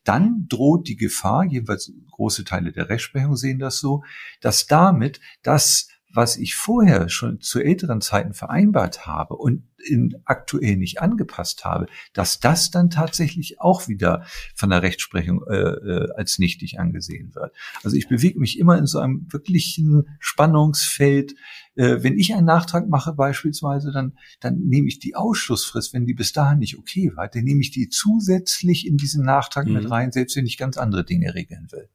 dann 0.04 0.46
droht 0.48 0.88
die 0.88 0.98
Gefahr, 0.98 1.44
jedenfalls 1.44 1.92
große 2.12 2.44
Teile 2.44 2.72
der 2.72 2.90
Rechtsprechung 2.90 3.36
sehen 3.36 3.58
das 3.58 3.80
so, 3.80 4.04
dass 4.40 4.68
damit 4.68 5.20
das 5.42 5.90
was 6.16 6.38
ich 6.38 6.56
vorher 6.56 7.10
schon 7.10 7.42
zu 7.42 7.60
älteren 7.60 8.02
Zeiten 8.02 8.34
vereinbart 8.34 9.06
habe 9.06 9.36
und 9.36 9.64
in 9.86 10.16
aktuell 10.26 10.78
nicht 10.78 11.02
angepasst 11.02 11.64
habe, 11.66 11.88
dass 12.14 12.40
das 12.40 12.72
dann 12.72 12.90
tatsächlich 12.90 13.62
auch 13.62 13.88
wieder 13.88 14.26
von 14.56 14.70
der 14.70 14.82
Rechtsprechung 14.82 15.44
äh, 15.48 15.56
äh, 15.56 16.12
als 16.16 16.40
nichtig 16.40 16.80
angesehen 16.80 17.36
wird. 17.36 17.54
Also 17.84 17.98
ich 17.98 18.08
bewege 18.08 18.40
mich 18.40 18.58
immer 18.58 18.78
in 18.78 18.88
so 18.88 19.00
einem 19.00 19.28
wirklichen 19.30 20.08
Spannungsfeld. 20.20 21.36
Äh, 21.76 21.98
wenn 22.02 22.18
ich 22.18 22.34
einen 22.34 22.46
Nachtrag 22.46 22.88
mache 22.90 23.14
beispielsweise, 23.14 23.92
dann, 23.92 24.18
dann 24.40 24.60
nehme 24.60 24.88
ich 24.88 25.00
die 25.00 25.16
Ausschlussfrist, 25.16 25.94
wenn 25.94 26.06
die 26.06 26.14
bis 26.14 26.34
dahin 26.34 26.60
nicht 26.60 26.78
okay 26.78 27.12
war, 27.16 27.28
dann 27.28 27.44
nehme 27.44 27.62
ich 27.62 27.72
die 27.72 27.90
zusätzlich 27.90 28.88
in 28.88 28.98
diesen 28.98 29.24
Nachtrag 29.24 29.68
mhm. 29.68 29.74
mit 29.74 29.92
rein, 29.92 30.12
selbst 30.12 30.36
wenn 30.36 30.48
ich 30.48 30.58
ganz 30.58 30.78
andere 30.78 31.04
Dinge 31.06 31.36
regeln 31.36 31.68
will. 31.72 31.90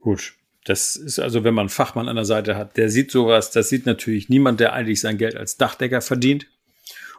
Gut, 0.00 0.34
das 0.64 0.96
ist 0.96 1.18
also, 1.18 1.44
wenn 1.44 1.54
man 1.54 1.64
einen 1.64 1.68
Fachmann 1.70 2.08
an 2.08 2.16
der 2.16 2.24
Seite 2.24 2.56
hat, 2.56 2.76
der 2.76 2.90
sieht 2.90 3.10
sowas, 3.10 3.50
das 3.50 3.68
sieht 3.68 3.86
natürlich 3.86 4.28
niemand, 4.28 4.60
der 4.60 4.72
eigentlich 4.72 5.00
sein 5.00 5.16
Geld 5.16 5.36
als 5.36 5.56
Dachdecker 5.56 6.00
verdient 6.00 6.46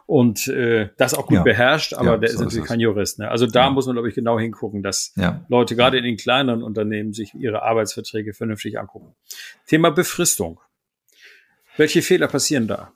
und 0.06 0.46
äh, 0.48 0.90
das 0.96 1.14
auch 1.14 1.26
gut 1.26 1.38
ja. 1.38 1.42
beherrscht, 1.42 1.94
aber 1.94 2.12
ja, 2.12 2.16
der 2.18 2.30
so 2.30 2.34
ist 2.34 2.40
natürlich 2.40 2.64
ist 2.64 2.68
kein 2.68 2.80
Jurist. 2.80 3.18
Ne? 3.18 3.30
Also 3.30 3.46
da 3.46 3.64
ja. 3.64 3.70
muss 3.70 3.86
man, 3.86 3.96
glaube 3.96 4.08
ich, 4.08 4.14
genau 4.14 4.38
hingucken, 4.38 4.82
dass 4.82 5.12
Leute 5.48 5.74
gerade 5.74 5.98
in 5.98 6.04
den 6.04 6.16
kleineren 6.16 6.62
Unternehmen 6.62 7.12
sich 7.12 7.34
ihre 7.34 7.62
Arbeitsverträge 7.62 8.32
vernünftig 8.32 8.78
angucken. 8.78 9.14
Thema 9.66 9.90
Befristung. 9.90 10.60
Welche 11.76 12.02
Fehler 12.02 12.28
passieren 12.28 12.68
da? 12.68 12.92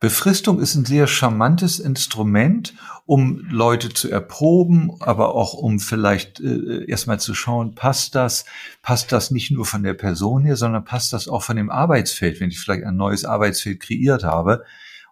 Befristung 0.00 0.60
ist 0.60 0.74
ein 0.76 0.86
sehr 0.86 1.06
charmantes 1.06 1.78
Instrument, 1.78 2.74
um 3.04 3.46
Leute 3.50 3.90
zu 3.90 4.10
erproben, 4.10 4.92
aber 5.00 5.34
auch 5.34 5.52
um 5.52 5.78
vielleicht 5.78 6.40
äh, 6.40 6.86
erstmal 6.86 7.20
zu 7.20 7.34
schauen, 7.34 7.74
passt 7.74 8.14
das, 8.14 8.46
passt 8.80 9.12
das 9.12 9.30
nicht 9.30 9.50
nur 9.50 9.66
von 9.66 9.82
der 9.82 9.92
Person 9.92 10.42
her, 10.42 10.56
sondern 10.56 10.86
passt 10.86 11.12
das 11.12 11.28
auch 11.28 11.42
von 11.42 11.56
dem 11.56 11.70
Arbeitsfeld, 11.70 12.40
wenn 12.40 12.48
ich 12.48 12.58
vielleicht 12.58 12.84
ein 12.84 12.96
neues 12.96 13.26
Arbeitsfeld 13.26 13.80
kreiert 13.80 14.24
habe 14.24 14.64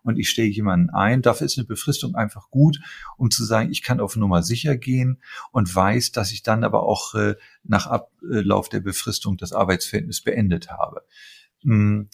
und 0.05 0.19
ich 0.19 0.31
stelle 0.31 0.49
jemanden 0.49 0.89
ein, 0.89 1.21
dafür 1.21 1.45
ist 1.45 1.59
eine 1.59 1.67
Befristung 1.67 2.15
einfach 2.15 2.49
gut, 2.49 2.81
um 3.19 3.31
zu 3.31 3.45
sagen, 3.45 3.71
ich 3.71 3.83
kann 3.83 4.01
auf 4.01 4.17
Nummer 4.17 4.43
sicher 4.43 4.79
gehen 4.79 5.21
und 5.53 5.75
weiß, 5.75 6.13
dass 6.13 6.33
ich 6.33 6.43
dann 6.43 6.65
aber 6.65 6.85
auch 6.85 7.15
äh, 7.15 7.35
nach 7.63 7.87
Ablauf 7.89 8.71
der 8.71 8.81
Befristung 8.81 9.37
das 9.37 9.53
Arbeitsverhältnis 9.53 10.23
beendet 10.23 10.71
habe. 10.71 11.03
Hm 11.63 12.09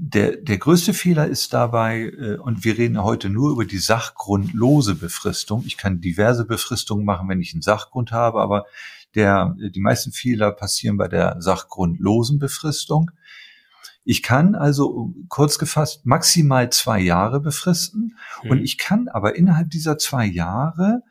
der, 0.00 0.36
der 0.36 0.58
größte 0.58 0.94
Fehler 0.94 1.26
ist 1.26 1.52
dabei, 1.52 2.02
äh, 2.02 2.36
und 2.36 2.64
wir 2.64 2.78
reden 2.78 3.02
heute 3.02 3.28
nur 3.28 3.50
über 3.50 3.64
die 3.64 3.78
sachgrundlose 3.78 4.94
Befristung. 4.94 5.64
Ich 5.66 5.76
kann 5.76 6.00
diverse 6.00 6.44
Befristungen 6.44 7.04
machen, 7.04 7.28
wenn 7.28 7.40
ich 7.40 7.52
einen 7.52 7.62
Sachgrund 7.62 8.12
habe, 8.12 8.40
aber 8.40 8.64
der, 9.14 9.56
die 9.58 9.80
meisten 9.80 10.12
Fehler 10.12 10.52
passieren 10.52 10.96
bei 10.96 11.08
der 11.08 11.36
sachgrundlosen 11.40 12.38
Befristung. 12.38 13.10
Ich 14.04 14.22
kann 14.22 14.54
also 14.54 15.12
kurz 15.28 15.58
gefasst 15.58 16.06
maximal 16.06 16.70
zwei 16.70 17.00
Jahre 17.00 17.40
befristen 17.40 18.16
mhm. 18.42 18.50
und 18.50 18.62
ich 18.62 18.78
kann 18.78 19.08
aber 19.08 19.36
innerhalb 19.36 19.70
dieser 19.70 19.98
zwei 19.98 20.26
Jahre 20.26 21.02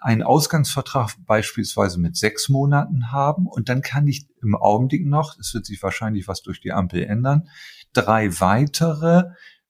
einen 0.00 0.22
Ausgangsvertrag 0.22 1.14
beispielsweise 1.26 1.98
mit 1.98 2.16
sechs 2.16 2.48
Monaten 2.48 3.12
haben 3.12 3.46
und 3.46 3.68
dann 3.68 3.82
kann 3.82 4.06
ich 4.06 4.26
im 4.42 4.54
Augenblick 4.54 5.06
noch, 5.06 5.38
es 5.38 5.54
wird 5.54 5.66
sich 5.66 5.82
wahrscheinlich 5.82 6.28
was 6.28 6.42
durch 6.42 6.60
die 6.60 6.72
Ampel 6.72 7.04
ändern, 7.04 7.48
drei 7.92 8.40
weitere 8.40 9.24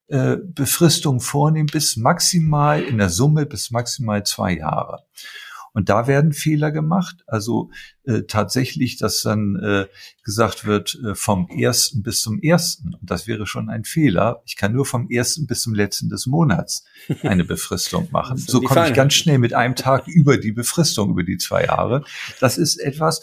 äh, 0.07 0.37
Befristungen 0.43 1.19
vornehmen 1.19 1.69
bis 1.71 1.97
maximal 1.97 2.81
in 2.81 2.97
der 2.97 3.09
Summe 3.09 3.45
bis 3.45 3.71
maximal 3.71 4.23
zwei 4.23 4.57
Jahre. 4.57 5.05
Und 5.73 5.89
da 5.89 6.07
werden 6.07 6.33
Fehler 6.33 6.71
gemacht. 6.71 7.23
Also 7.27 7.71
äh, 8.03 8.23
tatsächlich, 8.23 8.97
dass 8.97 9.21
dann 9.21 9.55
äh, 9.55 9.85
gesagt 10.23 10.65
wird, 10.65 10.99
äh, 11.05 11.15
vom 11.15 11.47
ersten 11.49 12.03
bis 12.03 12.21
zum 12.21 12.41
ersten. 12.41 12.93
Und 12.93 13.09
das 13.09 13.27
wäre 13.27 13.47
schon 13.47 13.69
ein 13.69 13.85
Fehler. 13.85 14.41
Ich 14.45 14.57
kann 14.57 14.73
nur 14.73 14.85
vom 14.85 15.09
ersten 15.09 15.47
bis 15.47 15.61
zum 15.61 15.73
letzten 15.73 16.09
des 16.09 16.27
Monats 16.27 16.83
eine 17.23 17.45
Befristung 17.45 18.09
machen. 18.11 18.37
so 18.37 18.59
komme 18.61 18.87
ich 18.87 18.93
ganz 18.93 19.13
schnell 19.13 19.37
mit 19.37 19.53
einem 19.53 19.75
Tag 19.75 20.07
über 20.07 20.37
die 20.37 20.51
Befristung, 20.51 21.11
über 21.11 21.23
die 21.23 21.37
zwei 21.37 21.65
Jahre. 21.65 22.03
Das 22.39 22.57
ist 22.57 22.77
etwas, 22.77 23.21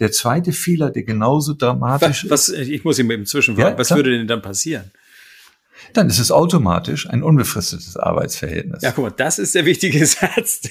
der 0.00 0.10
zweite 0.10 0.52
Fehler, 0.52 0.90
der 0.90 1.04
genauso 1.04 1.54
dramatisch 1.54 2.24
was, 2.24 2.30
was, 2.30 2.48
ist. 2.48 2.68
Ich 2.68 2.84
muss 2.84 2.98
ihm 2.98 3.10
eben 3.10 3.26
zwischenfragen. 3.26 3.74
Ja, 3.74 3.78
was 3.78 3.94
würde 3.94 4.10
denn 4.10 4.26
dann 4.26 4.42
passieren? 4.42 4.90
Dann 5.92 6.08
ist 6.08 6.18
es 6.18 6.32
automatisch 6.32 7.08
ein 7.08 7.22
unbefristetes 7.22 7.96
Arbeitsverhältnis. 7.96 8.82
Ja, 8.82 8.92
guck 8.92 9.04
mal, 9.04 9.10
das 9.10 9.38
ist 9.38 9.54
der 9.54 9.64
wichtige 9.64 10.04
Satz. 10.06 10.62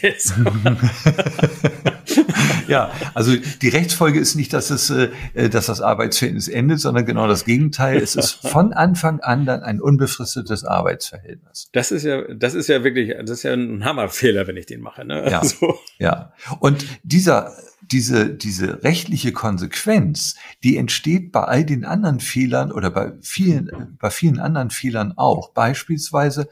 ja, 2.68 2.92
also 3.14 3.36
die 3.62 3.70
Rechtsfolge 3.70 4.20
ist 4.20 4.36
nicht, 4.36 4.54
dass 4.54 4.70
es, 4.70 4.90
äh, 4.90 5.50
dass 5.50 5.68
das 5.68 5.82
Arbeitsverhältnis 5.82 6.48
endet, 6.48 6.80
sondern 6.80 7.06
genau 7.06 7.28
das 7.28 7.46
Gegenteil. 7.46 7.98
Es 7.98 8.16
ist 8.16 8.48
von 8.48 8.74
Anfang 8.74 9.20
an 9.22 9.46
dann 9.46 9.62
ein 9.62 9.82
unbefristetes 9.82 10.64
Arbeitsverhältnis. 10.64 11.70
Das 11.74 11.92
ist 11.92 12.04
ja, 12.04 12.22
das 12.34 12.54
ist 12.54 12.68
ja 12.68 12.84
wirklich, 12.84 13.14
das 13.20 13.30
ist 13.30 13.44
ja 13.44 13.54
ein 13.54 13.86
Hammerfehler, 13.86 14.48
wenn 14.48 14.58
ich 14.58 14.66
den 14.66 14.82
mache. 14.82 15.06
Ne? 15.06 15.30
Ja, 15.30 15.40
also. 15.42 15.80
ja. 16.00 16.34
Und 16.60 16.86
dieser 17.04 17.54
diese, 17.92 18.30
diese 18.30 18.84
rechtliche 18.84 19.32
Konsequenz, 19.32 20.36
die 20.64 20.78
entsteht 20.78 21.32
bei 21.32 21.44
all 21.44 21.66
den 21.66 21.86
anderen 21.86 22.20
Fehlern 22.20 22.72
oder 22.72 22.90
bei 22.90 23.14
vielen, 23.22 23.98
bei 24.00 24.10
vielen 24.10 24.40
anderen 24.40 24.70
Fehlern 24.70 25.03
auch. 25.12 25.52
Beispielsweise, 25.52 26.48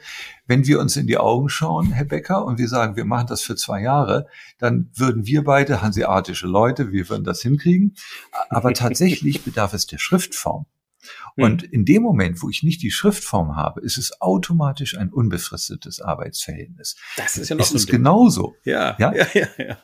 wenn 0.46 0.67
wir 0.67 0.79
uns 0.79 0.98
in 0.98 1.08
die 1.08 1.17
Augen 1.17 1.50
schauen, 1.50 1.91
Herr 1.91 2.05
Becker, 2.05 2.46
und 2.46 2.60
wir 2.60 2.67
sagen, 2.67 2.96
wir 2.96 3.05
machen 3.05 3.27
das 3.27 3.41
für 3.41 3.55
zwei 3.55 3.81
Jahre, 3.81 4.27
dann 4.60 4.91
würden 4.93 5.25
wir 5.25 5.43
beide, 5.43 5.81
hanseatische 5.81 6.48
Leute, 6.48 6.91
wir 6.91 7.10
würden 7.10 7.24
das 7.24 7.41
hinkriegen. 7.41 7.96
Aber 8.50 8.74
tatsächlich 8.74 9.41
bedarf 9.46 9.74
es 9.74 9.88
der 9.88 9.98
Schriftform. 9.98 10.65
Hm. 11.36 11.43
Und 11.43 11.63
in 11.63 11.86
dem 11.86 12.03
Moment, 12.03 12.41
wo 12.43 12.50
ich 12.50 12.63
nicht 12.63 12.81
die 12.81 12.91
Schriftform 12.91 13.55
habe, 13.55 13.81
ist 13.81 13.98
es 13.98 14.22
automatisch 14.22 14.98
ein 14.98 15.10
unbefristetes 15.10 16.01
Arbeitsverhältnis. 16.01 16.96
Das 17.17 17.38
ist 17.38 17.50
ja 17.50 17.55
noch 17.55 17.65
es 17.65 17.72
ist 17.72 17.88
genauso. 17.88 18.55
Ja, 18.63 18.96
ja, 19.00 19.13
ja, 19.15 19.27
ja. 19.34 19.48
ja. 19.58 19.77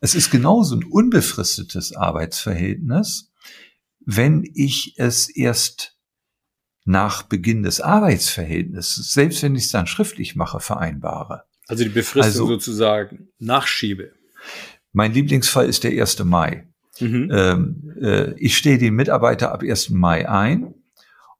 Es 0.00 0.14
ist 0.14 0.30
genauso 0.30 0.76
ein 0.76 0.84
unbefristetes 0.84 1.94
Arbeitsverhältnis, 1.94 3.32
wenn 4.04 4.44
ich 4.54 4.94
es 4.96 5.28
erst 5.28 5.98
nach 6.90 7.22
Beginn 7.22 7.62
des 7.62 7.80
Arbeitsverhältnisses, 7.80 9.12
selbst 9.12 9.42
wenn 9.42 9.54
ich 9.54 9.64
es 9.64 9.70
dann 9.70 9.86
schriftlich 9.86 10.36
mache, 10.36 10.60
vereinbare. 10.60 11.44
Also 11.68 11.84
die 11.84 11.90
Befristung 11.90 12.24
also, 12.24 12.46
sozusagen 12.46 13.28
nachschiebe. 13.38 14.12
Mein 14.92 15.12
Lieblingsfall 15.12 15.68
ist 15.68 15.84
der 15.84 15.92
1. 15.92 16.24
Mai. 16.24 16.66
Mhm. 16.98 17.30
Ähm, 17.32 17.96
äh, 18.00 18.32
ich 18.34 18.56
stehe 18.56 18.78
den 18.78 18.94
Mitarbeiter 18.94 19.52
ab 19.52 19.62
1. 19.62 19.90
Mai 19.90 20.28
ein 20.28 20.74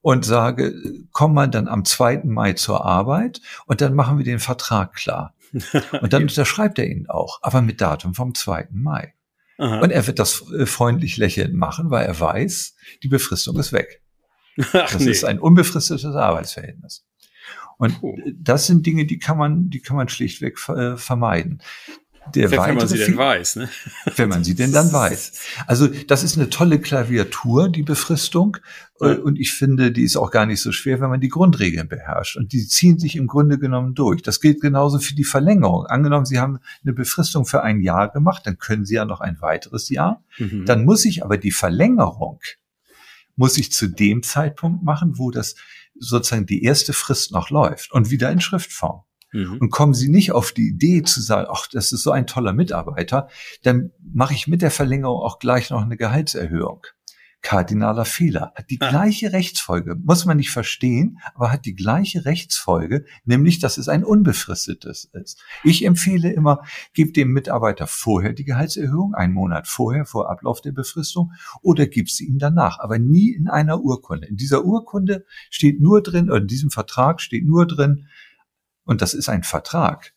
und 0.01 0.25
sage, 0.25 0.73
komm 1.13 1.35
mal 1.35 1.49
dann 1.49 1.69
am 1.69 1.85
2. 1.85 2.23
Mai 2.25 2.53
zur 2.53 2.85
Arbeit 2.85 3.41
und 3.67 3.81
dann 3.81 3.95
machen 3.95 4.19
wir 4.19 4.25
den 4.25 4.39
Vertrag 4.39 4.95
klar. 4.95 5.35
Und 6.01 6.13
dann 6.13 6.23
unterschreibt 6.23 6.79
er 6.79 6.87
ihn 6.87 7.09
auch, 7.09 7.41
aber 7.43 7.61
mit 7.61 7.81
Datum 7.81 8.15
vom 8.15 8.37
2. 8.37 8.69
Mai. 8.71 9.15
Aha. 9.59 9.81
Und 9.81 9.91
er 9.91 10.07
wird 10.07 10.21
das 10.21 10.49
äh, 10.53 10.65
freundlich 10.65 11.17
lächelnd 11.17 11.55
machen, 11.55 11.91
weil 11.91 12.07
er 12.07 12.21
weiß, 12.21 12.77
die 13.03 13.09
Befristung 13.09 13.59
ist 13.59 13.73
weg. 13.73 14.01
Ach, 14.59 14.93
das 14.93 15.01
nee. 15.01 15.11
ist 15.11 15.25
ein 15.25 15.39
unbefristetes 15.39 16.05
Arbeitsverhältnis. 16.05 17.05
Und 17.79 17.99
das 18.35 18.67
sind 18.67 18.85
Dinge, 18.85 19.07
die 19.07 19.19
kann 19.19 19.39
man, 19.39 19.71
die 19.71 19.81
kann 19.81 19.97
man 19.97 20.09
schlichtweg 20.09 20.59
äh, 20.69 20.97
vermeiden 20.97 21.63
der 22.35 22.51
wenn 22.51 22.77
man 22.77 22.89
sie 22.89 22.99
denn 22.99 23.17
weiß, 23.17 23.57
ne? 23.57 23.69
Wenn 24.17 24.29
man 24.29 24.45
sie 24.45 24.55
denn 24.55 24.73
dann 24.73 24.93
weiß. 24.93 25.33
Also 25.67 25.87
das 25.87 26.23
ist 26.23 26.37
eine 26.37 26.51
tolle 26.51 26.79
Klaviatur, 26.79 27.69
die 27.69 27.83
Befristung. 27.83 28.59
Ja. 29.01 29.15
Und 29.15 29.39
ich 29.39 29.53
finde, 29.53 29.91
die 29.93 30.03
ist 30.03 30.17
auch 30.17 30.31
gar 30.31 30.47
nicht 30.47 30.61
so 30.61 30.73
schwer, 30.73 31.01
wenn 31.01 31.09
man 31.09 31.21
die 31.21 31.29
Grundregeln 31.29 31.89
beherrscht. 31.89 32.37
Und 32.37 32.53
die 32.53 32.67
ziehen 32.67 32.99
sich 32.99 33.17
im 33.17 33.27
Grunde 33.27 33.59
genommen 33.59 33.95
durch. 33.95 34.23
Das 34.23 34.41
gilt 34.41 34.61
genauso 34.61 34.99
für 34.99 35.15
die 35.15 35.25
Verlängerung. 35.25 35.87
Angenommen, 35.87 36.27
Sie 36.27 36.39
haben 36.39 36.59
eine 36.85 36.93
Befristung 36.93 37.47
für 37.47 37.63
ein 37.63 37.81
Jahr 37.81 38.11
gemacht, 38.11 38.43
dann 38.45 38.59
können 38.59 38.85
Sie 38.85 38.95
ja 38.95 39.05
noch 39.05 39.21
ein 39.21 39.41
weiteres 39.41 39.89
Jahr. 39.89 40.23
Mhm. 40.39 40.67
Dann 40.67 40.85
muss 40.85 41.05
ich 41.05 41.25
aber 41.25 41.39
die 41.39 41.53
Verlängerung, 41.53 42.41
muss 43.41 43.57
ich 43.57 43.73
zu 43.73 43.89
dem 43.89 44.23
Zeitpunkt 44.23 44.83
machen, 44.83 45.15
wo 45.17 45.31
das 45.31 45.55
sozusagen 45.99 46.45
die 46.45 46.63
erste 46.63 46.93
Frist 46.93 47.33
noch 47.33 47.49
läuft 47.49 47.91
und 47.91 48.11
wieder 48.11 48.31
in 48.31 48.39
Schriftform. 48.43 49.01
Mhm. 49.33 49.57
Und 49.59 49.71
kommen 49.71 49.95
Sie 49.95 50.11
nicht 50.11 50.33
auf 50.33 50.53
die 50.53 50.69
Idee 50.69 51.03
zu 51.05 51.23
sagen, 51.23 51.49
ach, 51.51 51.67
das 51.67 51.91
ist 51.91 52.03
so 52.03 52.11
ein 52.11 52.27
toller 52.27 52.53
Mitarbeiter, 52.53 53.29
dann 53.63 53.93
mache 54.13 54.35
ich 54.35 54.47
mit 54.47 54.61
der 54.61 54.71
Verlängerung 54.71 55.23
auch 55.23 55.39
gleich 55.39 55.71
noch 55.71 55.81
eine 55.81 55.97
Gehaltserhöhung. 55.97 56.83
Kardinaler 57.43 58.05
Fehler. 58.05 58.53
Hat 58.55 58.71
die 58.71 58.81
ah. 58.81 58.91
gleiche 58.91 59.33
Rechtsfolge. 59.33 59.97
Muss 59.97 60.27
man 60.27 60.37
nicht 60.37 60.51
verstehen, 60.51 61.19
aber 61.35 61.51
hat 61.51 61.65
die 61.65 61.75
gleiche 61.75 62.25
Rechtsfolge, 62.25 63.07
nämlich, 63.25 63.59
dass 63.59 63.79
es 63.79 63.89
ein 63.89 64.05
unbefristetes 64.05 65.11
ist. 65.13 65.43
Ich 65.65 65.85
empfehle 65.85 66.33
immer, 66.33 66.63
gib 66.93 67.15
dem 67.15 67.33
Mitarbeiter 67.33 67.87
vorher 67.87 68.33
die 68.33 68.45
Gehaltserhöhung, 68.45 69.15
einen 69.15 69.33
Monat 69.33 69.67
vorher, 69.69 70.05
vor 70.05 70.31
Ablauf 70.31 70.61
der 70.61 70.73
Befristung, 70.73 71.33
oder 71.63 71.87
gib 71.87 72.11
sie 72.11 72.27
ihm 72.27 72.39
danach, 72.39 72.79
aber 72.79 72.99
nie 72.99 73.31
in 73.31 73.49
einer 73.49 73.81
Urkunde. 73.81 74.27
In 74.27 74.37
dieser 74.37 74.65
Urkunde 74.65 75.25
steht 75.49 75.81
nur 75.81 76.03
drin, 76.03 76.31
oder 76.31 76.43
in 76.43 76.47
diesem 76.47 76.71
Vertrag 76.71 77.21
steht 77.21 77.47
nur 77.47 77.67
drin, 77.67 78.07
und 78.85 79.03
das 79.03 79.15
ist 79.15 79.29
ein 79.29 79.45
Vertrag. 79.45 80.13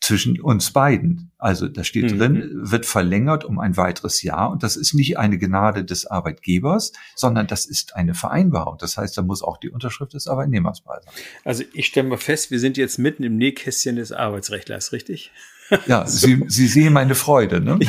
Zwischen 0.00 0.40
uns 0.40 0.70
beiden. 0.72 1.30
Also 1.38 1.66
da 1.68 1.82
steht 1.82 2.12
Mhm. 2.12 2.18
drin, 2.18 2.50
wird 2.54 2.84
verlängert 2.84 3.44
um 3.44 3.58
ein 3.58 3.76
weiteres 3.76 4.22
Jahr. 4.22 4.50
Und 4.50 4.62
das 4.62 4.76
ist 4.76 4.92
nicht 4.94 5.18
eine 5.18 5.38
Gnade 5.38 5.84
des 5.84 6.06
Arbeitgebers, 6.06 6.92
sondern 7.16 7.46
das 7.46 7.64
ist 7.64 7.96
eine 7.96 8.14
Vereinbarung. 8.14 8.76
Das 8.78 8.96
heißt, 8.98 9.16
da 9.16 9.22
muss 9.22 9.42
auch 9.42 9.56
die 9.56 9.70
Unterschrift 9.70 10.12
des 10.12 10.26
Arbeitnehmers 10.28 10.82
bei 10.82 10.94
sein. 11.02 11.14
Also 11.44 11.64
ich 11.72 11.86
stelle 11.86 12.08
mal 12.08 12.18
fest, 12.18 12.50
wir 12.50 12.60
sind 12.60 12.76
jetzt 12.76 12.98
mitten 12.98 13.22
im 13.22 13.36
Nähkästchen 13.36 13.96
des 13.96 14.12
Arbeitsrechtlers, 14.12 14.92
richtig? 14.92 15.30
Ja, 15.86 16.06
Sie, 16.06 16.44
Sie 16.48 16.66
sehen 16.66 16.92
meine 16.92 17.14
Freude. 17.14 17.58
Ne? 17.58 17.78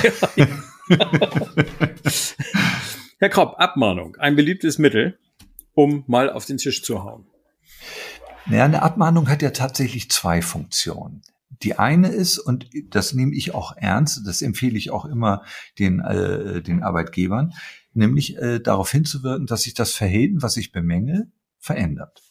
Herr 3.19 3.29
Kropp, 3.29 3.55
Abmahnung, 3.59 4.15
ein 4.17 4.35
beliebtes 4.37 4.77
Mittel, 4.77 5.17
um 5.73 6.03
mal 6.07 6.29
auf 6.29 6.45
den 6.45 6.57
Tisch 6.57 6.83
zu 6.83 7.03
hauen. 7.03 7.25
Naja, 8.45 8.65
eine 8.65 8.81
Abmahnung 8.81 9.27
hat 9.29 9.41
ja 9.41 9.49
tatsächlich 9.49 10.09
zwei 10.09 10.41
Funktionen. 10.41 11.21
Die 11.63 11.77
eine 11.77 12.09
ist, 12.09 12.37
und 12.37 12.69
das 12.89 13.13
nehme 13.13 13.35
ich 13.35 13.53
auch 13.53 13.75
ernst, 13.77 14.25
das 14.25 14.41
empfehle 14.41 14.77
ich 14.77 14.91
auch 14.91 15.05
immer 15.05 15.43
den, 15.79 15.99
äh, 15.99 16.61
den 16.61 16.83
Arbeitgebern, 16.83 17.53
nämlich 17.93 18.37
äh, 18.37 18.59
darauf 18.59 18.91
hinzuwirken, 18.91 19.47
dass 19.47 19.63
sich 19.63 19.73
das 19.73 19.93
Verhalten, 19.93 20.41
was 20.41 20.57
ich 20.57 20.71
bemängel, 20.71 21.31
verändert. 21.59 22.24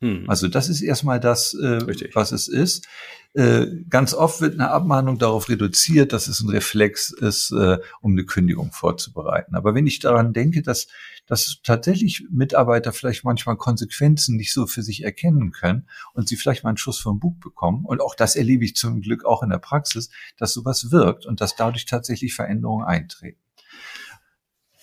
Hm. 0.00 0.24
Also 0.28 0.48
das 0.48 0.68
ist 0.68 0.80
erstmal 0.80 1.20
das, 1.20 1.54
äh, 1.54 1.80
was 2.14 2.32
es 2.32 2.48
ist. 2.48 2.86
Äh, 3.32 3.66
ganz 3.88 4.12
oft 4.12 4.40
wird 4.40 4.54
eine 4.54 4.70
Abmahnung 4.70 5.18
darauf 5.18 5.48
reduziert, 5.48 6.12
dass 6.12 6.26
es 6.26 6.40
ein 6.40 6.48
Reflex 6.48 7.12
ist, 7.12 7.52
äh, 7.52 7.78
um 8.00 8.12
eine 8.12 8.24
Kündigung 8.24 8.72
vorzubereiten. 8.72 9.54
Aber 9.54 9.74
wenn 9.74 9.86
ich 9.86 10.00
daran 10.00 10.32
denke, 10.32 10.62
dass, 10.62 10.88
dass 11.26 11.60
tatsächlich 11.62 12.24
Mitarbeiter 12.30 12.92
vielleicht 12.92 13.24
manchmal 13.24 13.56
Konsequenzen 13.56 14.36
nicht 14.36 14.52
so 14.52 14.66
für 14.66 14.82
sich 14.82 15.04
erkennen 15.04 15.52
können 15.52 15.86
und 16.14 16.28
sie 16.28 16.36
vielleicht 16.36 16.64
mal 16.64 16.70
einen 16.70 16.76
Schuss 16.76 16.98
vom 16.98 17.20
Bug 17.20 17.38
bekommen, 17.38 17.84
und 17.84 18.00
auch 18.00 18.16
das 18.16 18.34
erlebe 18.34 18.64
ich 18.64 18.74
zum 18.74 19.00
Glück 19.00 19.24
auch 19.24 19.44
in 19.44 19.50
der 19.50 19.58
Praxis, 19.58 20.10
dass 20.36 20.52
sowas 20.52 20.90
wirkt 20.90 21.24
und 21.24 21.40
dass 21.40 21.54
dadurch 21.54 21.84
tatsächlich 21.84 22.34
Veränderungen 22.34 22.84
eintreten. 22.84 23.38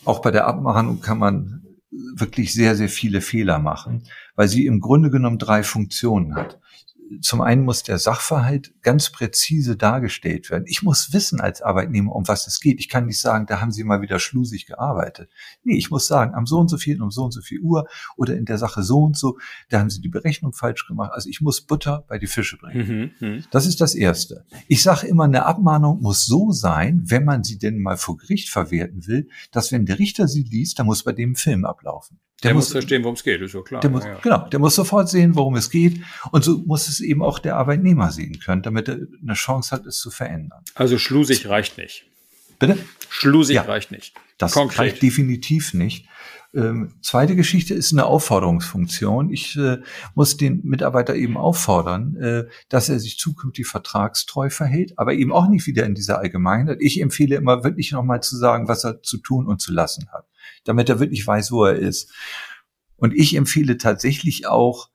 Auch 0.05 0.21
bei 0.21 0.31
der 0.31 0.47
Abmahnung 0.47 1.01
kann 1.01 1.17
man 1.17 1.66
wirklich 1.91 2.53
sehr, 2.53 2.75
sehr 2.75 2.89
viele 2.89 3.21
Fehler 3.21 3.59
machen, 3.59 4.03
weil 4.35 4.47
sie 4.47 4.65
im 4.65 4.79
Grunde 4.79 5.09
genommen 5.09 5.39
drei 5.39 5.63
Funktionen 5.63 6.35
hat. 6.35 6.59
Zum 7.21 7.41
einen 7.41 7.63
muss 7.63 7.83
der 7.83 7.99
Sachverhalt 7.99 8.73
ganz 8.81 9.11
präzise 9.11 9.77
dargestellt 9.77 10.49
werden. 10.49 10.65
Ich 10.67 10.83
muss 10.83 11.13
wissen 11.13 11.39
als 11.39 11.61
Arbeitnehmer, 11.61 12.13
um 12.13 12.27
was 12.27 12.47
es 12.47 12.59
geht. 12.59 12.79
Ich 12.79 12.89
kann 12.89 13.05
nicht 13.05 13.19
sagen, 13.19 13.45
da 13.45 13.61
haben 13.61 13.71
Sie 13.71 13.83
mal 13.83 14.01
wieder 14.01 14.19
schlusig 14.19 14.65
gearbeitet. 14.65 15.29
Nee, 15.63 15.77
ich 15.77 15.89
muss 15.89 16.07
sagen, 16.07 16.33
am 16.33 16.45
so 16.45 16.57
und 16.57 16.69
so 16.69 16.77
viel, 16.77 17.01
um 17.01 17.11
so 17.11 17.23
und 17.23 17.31
so 17.31 17.41
viel 17.41 17.59
Uhr 17.59 17.87
oder 18.17 18.35
in 18.35 18.45
der 18.45 18.57
Sache 18.57 18.83
so 18.83 18.99
und 18.99 19.17
so, 19.17 19.37
da 19.69 19.79
haben 19.79 19.89
Sie 19.89 20.01
die 20.01 20.09
Berechnung 20.09 20.53
falsch 20.53 20.87
gemacht. 20.87 21.11
Also 21.13 21.29
ich 21.29 21.41
muss 21.41 21.61
Butter 21.61 22.05
bei 22.07 22.17
die 22.17 22.27
Fische 22.27 22.57
bringen. 22.57 23.11
Mhm, 23.19 23.27
mhm. 23.27 23.43
Das 23.51 23.65
ist 23.65 23.81
das 23.81 23.95
Erste. 23.95 24.45
Ich 24.67 24.83
sage 24.83 25.07
immer, 25.07 25.25
eine 25.25 25.45
Abmahnung 25.45 26.01
muss 26.01 26.25
so 26.25 26.51
sein, 26.51 27.03
wenn 27.05 27.25
man 27.25 27.43
sie 27.43 27.57
denn 27.57 27.79
mal 27.79 27.97
vor 27.97 28.17
Gericht 28.17 28.49
verwerten 28.49 29.07
will, 29.07 29.29
dass 29.51 29.71
wenn 29.71 29.85
der 29.85 29.99
Richter 29.99 30.27
sie 30.27 30.43
liest, 30.43 30.79
dann 30.79 30.85
muss 30.85 31.03
bei 31.03 31.13
dem 31.13 31.35
Film 31.35 31.65
ablaufen. 31.65 32.19
Der, 32.43 32.53
muss 32.53 32.71
verstehen, 32.71 33.03
worum 33.03 33.15
es 33.15 33.23
geht, 33.23 33.41
ist 33.41 33.53
ja 33.53 33.61
klar. 33.61 33.81
Der 33.81 33.89
muss, 33.89 34.05
ja. 34.05 34.19
Genau, 34.21 34.47
der 34.47 34.59
muss 34.59 34.75
sofort 34.75 35.09
sehen, 35.09 35.35
worum 35.35 35.55
es 35.55 35.69
geht. 35.71 36.01
Und 36.31 36.43
so 36.43 36.59
muss 36.65 36.87
es 36.87 36.99
eben 36.99 37.23
auch 37.23 37.39
der 37.39 37.55
Arbeitnehmer 37.55 38.11
sehen 38.11 38.39
können, 38.39 38.61
damit 38.61 38.87
er 38.87 38.99
eine 39.21 39.33
Chance 39.33 39.71
hat, 39.75 39.85
es 39.87 39.97
zu 39.97 40.11
verändern. 40.11 40.63
Also 40.75 40.99
schlusig 40.99 41.47
reicht 41.49 41.77
nicht. 41.77 42.05
Bitte? 42.59 42.77
Schlusig 43.09 43.55
Ja. 43.55 43.63
reicht 43.63 43.91
nicht. 43.91 44.13
Das 44.37 44.51
Konkret. 44.53 44.79
reicht 44.79 45.01
definitiv 45.01 45.73
nicht. 45.73 46.07
Ähm, 46.53 46.93
zweite 47.01 47.35
Geschichte 47.35 47.73
ist 47.73 47.91
eine 47.91 48.05
Aufforderungsfunktion. 48.05 49.31
Ich 49.31 49.57
äh, 49.57 49.77
muss 50.15 50.37
den 50.37 50.61
Mitarbeiter 50.63 51.15
eben 51.15 51.37
auffordern, 51.37 52.15
äh, 52.15 52.45
dass 52.69 52.89
er 52.89 52.99
sich 52.99 53.17
zukünftig 53.17 53.67
vertragstreu 53.67 54.49
verhält, 54.49 54.97
aber 54.97 55.13
eben 55.13 55.31
auch 55.33 55.47
nicht 55.49 55.67
wieder 55.67 55.85
in 55.85 55.93
dieser 55.93 56.19
Allgemeinheit. 56.19 56.77
Ich 56.79 57.01
empfehle 57.01 57.35
immer 57.35 57.63
wirklich 57.63 57.91
nochmal 57.91 58.21
zu 58.23 58.37
sagen, 58.37 58.67
was 58.67 58.83
er 58.85 59.01
zu 59.01 59.17
tun 59.17 59.45
und 59.45 59.61
zu 59.61 59.73
lassen 59.73 60.07
hat, 60.13 60.25
damit 60.63 60.89
er 60.89 60.99
wirklich 60.99 61.25
weiß, 61.25 61.51
wo 61.51 61.65
er 61.65 61.75
ist. 61.75 62.11
Und 62.95 63.13
ich 63.13 63.35
empfehle 63.35 63.77
tatsächlich 63.77 64.47
auch, 64.47 64.89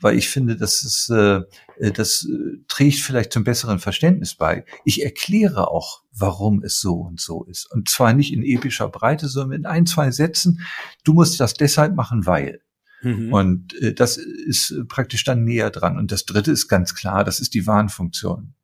weil 0.00 0.16
ich 0.16 0.28
finde, 0.28 0.56
dass 0.56 0.84
es 0.84 1.08
äh, 1.08 1.40
äh, 1.78 1.92
das 1.92 2.28
äh, 2.28 2.58
trägt 2.68 2.98
vielleicht 2.98 3.32
zum 3.32 3.44
besseren 3.44 3.78
Verständnis 3.78 4.34
bei. 4.34 4.64
Ich 4.84 5.02
erkläre 5.02 5.70
auch, 5.70 6.02
warum 6.12 6.62
es 6.62 6.80
so 6.80 6.96
und 6.96 7.20
so 7.20 7.44
ist. 7.44 7.70
Und 7.72 7.88
zwar 7.88 8.12
nicht 8.12 8.32
in 8.32 8.42
epischer 8.42 8.88
Breite, 8.88 9.28
sondern 9.28 9.60
in 9.60 9.66
ein, 9.66 9.86
zwei 9.86 10.10
Sätzen. 10.10 10.60
Du 11.04 11.14
musst 11.14 11.40
das 11.40 11.54
deshalb 11.54 11.94
machen, 11.94 12.26
weil. 12.26 12.60
Mhm. 13.02 13.32
Und 13.32 13.74
äh, 13.80 13.94
das 13.94 14.16
ist 14.16 14.74
praktisch 14.88 15.24
dann 15.24 15.44
näher 15.44 15.70
dran. 15.70 15.98
Und 15.98 16.12
das 16.12 16.24
dritte 16.24 16.52
ist 16.52 16.68
ganz 16.68 16.94
klar, 16.94 17.24
das 17.24 17.40
ist 17.40 17.54
die 17.54 17.66
Warnfunktion. 17.66 18.54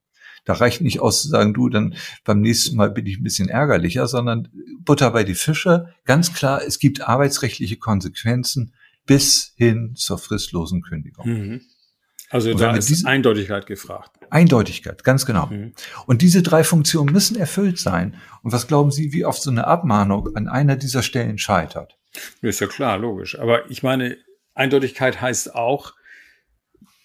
Da 0.44 0.52
reicht 0.54 0.80
nicht 0.80 1.00
aus 1.00 1.22
zu 1.22 1.28
sagen, 1.28 1.54
du, 1.54 1.68
dann 1.68 1.94
beim 2.24 2.40
nächsten 2.40 2.76
Mal 2.76 2.90
bin 2.90 3.06
ich 3.06 3.18
ein 3.18 3.22
bisschen 3.22 3.48
ärgerlicher, 3.48 4.06
sondern 4.06 4.48
Butter 4.80 5.10
bei 5.10 5.24
die 5.24 5.34
Fische. 5.34 5.94
Ganz 6.04 6.34
klar, 6.34 6.62
es 6.62 6.78
gibt 6.78 7.00
arbeitsrechtliche 7.00 7.76
Konsequenzen 7.76 8.74
bis 9.06 9.52
hin 9.56 9.92
zur 9.96 10.18
fristlosen 10.18 10.82
Kündigung. 10.82 11.26
Mhm. 11.28 11.60
Also 12.30 12.50
Und 12.50 12.60
da 12.60 12.74
ist 12.74 12.88
diese- 12.88 13.06
Eindeutigkeit 13.06 13.66
gefragt. 13.66 14.10
Eindeutigkeit, 14.30 15.04
ganz 15.04 15.24
genau. 15.26 15.46
Mhm. 15.46 15.72
Und 16.06 16.20
diese 16.22 16.42
drei 16.42 16.64
Funktionen 16.64 17.12
müssen 17.12 17.36
erfüllt 17.36 17.78
sein. 17.78 18.16
Und 18.42 18.52
was 18.52 18.66
glauben 18.66 18.90
Sie, 18.90 19.12
wie 19.12 19.24
oft 19.24 19.40
so 19.42 19.50
eine 19.50 19.66
Abmahnung 19.66 20.34
an 20.34 20.48
einer 20.48 20.76
dieser 20.76 21.02
Stellen 21.02 21.38
scheitert? 21.38 21.96
Ist 22.42 22.60
ja 22.60 22.66
klar, 22.66 22.98
logisch. 22.98 23.38
Aber 23.38 23.70
ich 23.70 23.82
meine, 23.82 24.16
Eindeutigkeit 24.54 25.20
heißt 25.20 25.54
auch, 25.54 25.94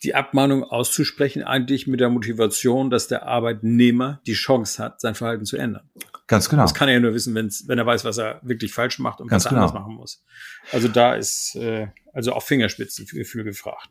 die 0.03 0.15
Abmahnung 0.15 0.63
auszusprechen, 0.63 1.43
eigentlich 1.43 1.87
mit 1.87 1.99
der 1.99 2.09
Motivation, 2.09 2.89
dass 2.89 3.07
der 3.07 3.25
Arbeitnehmer 3.27 4.21
die 4.25 4.33
Chance 4.33 4.81
hat, 4.81 5.01
sein 5.01 5.15
Verhalten 5.15 5.45
zu 5.45 5.57
ändern. 5.57 5.89
Ganz 6.27 6.47
genau. 6.47 6.61
Das 6.61 6.73
kann 6.73 6.87
er 6.87 6.95
ja 6.95 6.99
nur 6.99 7.13
wissen, 7.13 7.35
wenn's, 7.35 7.67
wenn 7.67 7.79
er 7.79 7.85
weiß, 7.85 8.05
was 8.05 8.17
er 8.17 8.39
wirklich 8.43 8.73
falsch 8.73 8.99
macht 8.99 9.19
und 9.19 9.27
Ganz 9.27 9.45
was 9.45 9.51
er 9.51 9.55
genau. 9.55 9.61
anders 9.63 9.81
machen 9.81 9.95
muss. 9.95 10.23
Also 10.71 10.87
da 10.87 11.15
ist 11.15 11.55
äh, 11.55 11.87
also 12.13 12.33
auch 12.33 12.43
Fingerspitzengefühl 12.43 13.43
gefragt. 13.43 13.89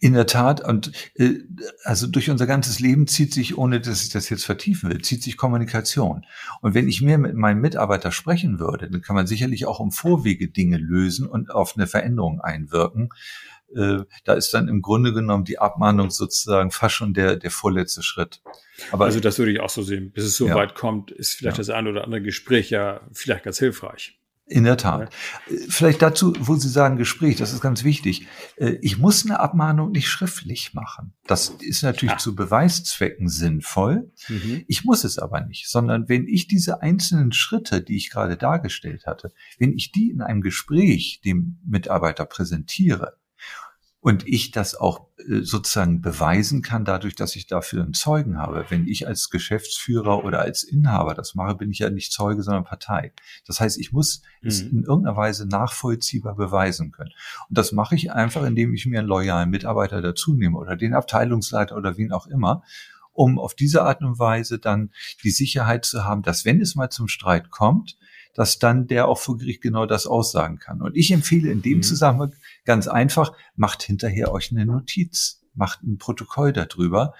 In 0.00 0.14
der 0.14 0.26
Tat, 0.26 0.66
und 0.66 0.92
äh, 1.14 1.40
also 1.82 2.06
durch 2.06 2.30
unser 2.30 2.46
ganzes 2.46 2.80
Leben 2.80 3.06
zieht 3.06 3.34
sich, 3.34 3.58
ohne 3.58 3.80
dass 3.80 4.02
ich 4.02 4.10
das 4.10 4.28
jetzt 4.28 4.44
vertiefen 4.44 4.90
will, 4.90 5.02
zieht 5.02 5.22
sich 5.22 5.36
Kommunikation. 5.36 6.24
Und 6.60 6.74
wenn 6.74 6.88
ich 6.88 7.02
mehr 7.02 7.18
mit 7.18 7.34
meinem 7.34 7.60
Mitarbeiter 7.60 8.12
sprechen 8.12 8.58
würde, 8.58 8.88
dann 8.88 9.02
kann 9.02 9.16
man 9.16 9.26
sicherlich 9.26 9.66
auch 9.66 9.80
um 9.80 9.90
Vorwege 9.90 10.48
Dinge 10.48 10.78
lösen 10.78 11.26
und 11.26 11.50
auf 11.50 11.76
eine 11.76 11.86
Veränderung 11.86 12.40
einwirken. 12.40 13.10
Äh, 13.74 13.98
da 14.24 14.34
ist 14.34 14.52
dann 14.54 14.68
im 14.68 14.82
Grunde 14.82 15.12
genommen 15.12 15.44
die 15.44 15.58
Abmahnung 15.58 16.10
sozusagen 16.10 16.70
fast 16.70 16.94
schon 16.94 17.14
der, 17.14 17.36
der 17.36 17.50
vorletzte 17.50 18.02
Schritt. 18.02 18.40
Aber 18.92 19.04
Also 19.04 19.20
das 19.20 19.38
würde 19.38 19.52
ich 19.52 19.60
auch 19.60 19.70
so 19.70 19.82
sehen. 19.82 20.10
Bis 20.12 20.24
es 20.24 20.36
so 20.36 20.46
Ja. 20.48 20.54
weit 20.54 20.74
kommt, 20.74 21.10
ist 21.10 21.34
vielleicht 21.34 21.56
Ja. 21.58 21.62
das 21.62 21.70
ein 21.70 21.86
oder 21.86 22.04
andere 22.04 22.22
Gespräch 22.22 22.70
ja 22.70 23.00
vielleicht 23.12 23.44
ganz 23.44 23.58
hilfreich. 23.58 24.18
In 24.46 24.64
der 24.64 24.76
Tat. 24.76 25.10
Äh, 25.48 25.56
Vielleicht 25.70 26.02
dazu, 26.02 26.34
wo 26.38 26.54
Sie 26.56 26.68
sagen 26.68 26.98
Gespräch, 26.98 27.36
das 27.36 27.54
ist 27.54 27.62
ganz 27.62 27.82
wichtig. 27.82 28.26
Äh, 28.56 28.76
Ich 28.82 28.98
muss 28.98 29.24
eine 29.24 29.40
Abmahnung 29.40 29.90
nicht 29.92 30.06
schriftlich 30.06 30.74
machen. 30.74 31.14
Das 31.26 31.48
ist 31.48 31.82
natürlich 31.82 32.16
Ah. 32.16 32.18
zu 32.18 32.34
Beweiszwecken 32.36 33.30
sinnvoll. 33.30 34.12
Mhm. 34.28 34.64
Ich 34.68 34.84
muss 34.84 35.04
es 35.04 35.18
aber 35.18 35.40
nicht, 35.40 35.70
sondern 35.70 36.10
wenn 36.10 36.28
ich 36.28 36.46
diese 36.46 36.82
einzelnen 36.82 37.32
Schritte, 37.32 37.80
die 37.80 37.96
ich 37.96 38.10
gerade 38.10 38.36
dargestellt 38.36 39.06
hatte, 39.06 39.32
wenn 39.58 39.72
ich 39.72 39.92
die 39.92 40.10
in 40.10 40.20
einem 40.20 40.42
Gespräch 40.42 41.22
dem 41.24 41.56
Mitarbeiter 41.66 42.26
präsentiere 42.26 43.16
und 44.04 44.28
ich 44.28 44.50
das 44.50 44.74
auch 44.74 45.06
äh, 45.16 45.40
sozusagen 45.40 46.02
beweisen 46.02 46.60
kann, 46.60 46.84
dadurch, 46.84 47.14
dass 47.14 47.36
ich 47.36 47.46
dafür 47.46 47.82
einen 47.82 47.94
Zeugen 47.94 48.36
habe. 48.36 48.66
Wenn 48.68 48.86
ich 48.86 49.08
als 49.08 49.30
Geschäftsführer 49.30 50.24
oder 50.24 50.40
als 50.42 50.62
Inhaber 50.62 51.14
das 51.14 51.34
mache, 51.34 51.54
bin 51.54 51.70
ich 51.70 51.78
ja 51.78 51.88
nicht 51.88 52.12
Zeuge, 52.12 52.42
sondern 52.42 52.64
Partei. 52.64 53.14
Das 53.46 53.60
heißt, 53.60 53.78
ich 53.78 53.92
muss 53.92 54.20
es 54.42 54.62
Mhm. 54.62 54.70
in 54.70 54.84
irgendeiner 54.84 55.16
Weise 55.16 55.48
nachvollziehbar 55.48 56.36
beweisen 56.36 56.92
können. 56.92 57.12
Und 57.48 57.56
das 57.56 57.72
mache 57.72 57.94
ich 57.94 58.12
einfach, 58.12 58.44
indem 58.44 58.74
ich 58.74 58.84
mir 58.84 58.98
einen 58.98 59.08
loyalen 59.08 59.48
Mitarbeiter 59.48 60.02
dazu 60.02 60.34
nehme 60.34 60.58
oder 60.58 60.76
den 60.76 60.92
Abteilungsleiter 60.92 61.74
oder 61.74 61.96
wen 61.96 62.12
auch 62.12 62.26
immer, 62.26 62.62
um 63.14 63.38
auf 63.38 63.54
diese 63.54 63.84
Art 63.84 64.02
und 64.02 64.18
Weise 64.18 64.58
dann 64.58 64.90
die 65.22 65.30
Sicherheit 65.30 65.86
zu 65.86 66.04
haben, 66.04 66.20
dass 66.20 66.44
wenn 66.44 66.60
es 66.60 66.74
mal 66.74 66.90
zum 66.90 67.08
Streit 67.08 67.50
kommt, 67.50 67.96
dass 68.34 68.58
dann 68.58 68.86
der 68.86 69.08
auch 69.08 69.18
vor 69.18 69.38
Gericht 69.38 69.62
genau 69.62 69.86
das 69.86 70.06
aussagen 70.06 70.58
kann. 70.58 70.82
Und 70.82 70.96
ich 70.96 71.10
empfehle 71.10 71.50
in 71.50 71.62
dem 71.62 71.78
Mhm. 71.78 71.82
Zusammenhang 71.82 72.34
ganz 72.64 72.88
einfach, 72.88 73.32
macht 73.56 73.82
hinterher 73.82 74.32
euch 74.32 74.50
eine 74.50 74.66
Notiz, 74.66 75.40
macht 75.54 75.82
ein 75.82 75.98
Protokoll 75.98 76.52
darüber, 76.52 77.14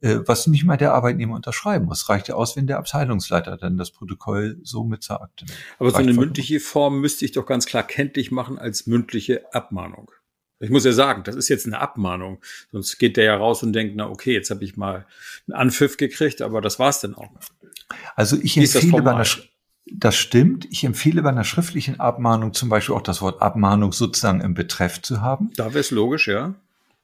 äh, 0.00 0.18
was 0.26 0.46
nicht 0.46 0.64
mal 0.64 0.76
der 0.76 0.94
Arbeitnehmer 0.94 1.34
unterschreiben 1.34 1.86
muss. 1.86 2.08
Reicht 2.08 2.28
ja 2.28 2.34
aus, 2.34 2.56
wenn 2.56 2.66
der 2.66 2.78
Abteilungsleiter 2.78 3.56
dann 3.56 3.78
das 3.78 3.90
Protokoll 3.90 4.60
so 4.62 4.84
mit 4.84 5.02
zur 5.02 5.22
Akte 5.22 5.46
nimmt. 5.46 5.58
Aber 5.78 5.90
so 5.90 5.96
Reicht 5.96 6.08
eine 6.08 6.18
mündliche 6.18 6.60
Form 6.60 7.00
müsste 7.00 7.24
ich 7.24 7.32
doch 7.32 7.46
ganz 7.46 7.66
klar 7.66 7.82
kenntlich 7.82 8.30
machen 8.30 8.58
als 8.58 8.86
mündliche 8.86 9.52
Abmahnung. 9.52 10.10
Ich 10.60 10.70
muss 10.70 10.84
ja 10.84 10.92
sagen, 10.92 11.22
das 11.22 11.36
ist 11.36 11.48
jetzt 11.48 11.66
eine 11.66 11.80
Abmahnung. 11.80 12.42
Sonst 12.72 12.98
geht 12.98 13.16
der 13.16 13.24
ja 13.24 13.36
raus 13.36 13.62
und 13.62 13.72
denkt, 13.72 13.94
na 13.96 14.08
okay, 14.08 14.32
jetzt 14.32 14.50
habe 14.50 14.64
ich 14.64 14.76
mal 14.76 15.06
einen 15.46 15.54
Anpfiff 15.54 15.96
gekriegt, 15.96 16.42
aber 16.42 16.60
das 16.60 16.78
war's 16.78 17.00
dann 17.00 17.14
auch. 17.14 17.30
Also 18.16 18.36
ich 18.42 18.56
Wie 18.56 18.64
empfehle 18.64 19.02
bei 19.02 19.14
einer, 19.14 19.24
das 19.94 20.16
stimmt, 20.16 20.66
ich 20.70 20.84
empfehle 20.84 21.22
bei 21.22 21.30
einer 21.30 21.44
schriftlichen 21.44 22.00
Abmahnung 22.00 22.52
zum 22.54 22.68
Beispiel 22.68 22.94
auch 22.94 23.02
das 23.02 23.20
Wort 23.22 23.40
Abmahnung 23.42 23.92
sozusagen 23.92 24.40
im 24.40 24.54
Betreff 24.54 25.00
zu 25.02 25.20
haben. 25.20 25.50
Da 25.56 25.66
wäre 25.66 25.78
es 25.80 25.90
logisch, 25.90 26.28
ja. 26.28 26.54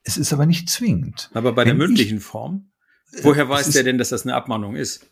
Es 0.02 0.16
ist 0.16 0.32
aber 0.32 0.46
nicht 0.46 0.68
zwingend. 0.68 1.30
Aber 1.34 1.52
bei 1.52 1.64
der 1.64 1.74
Wenn 1.74 1.80
ich- 1.82 1.86
mündlichen 1.88 2.20
Form, 2.20 2.66
Woher 3.22 3.48
weiß 3.48 3.70
der 3.70 3.84
denn, 3.84 3.96
dass 3.98 4.08
das 4.08 4.24
eine 4.26 4.34
Abmahnung 4.34 4.74
ist? 4.74 5.06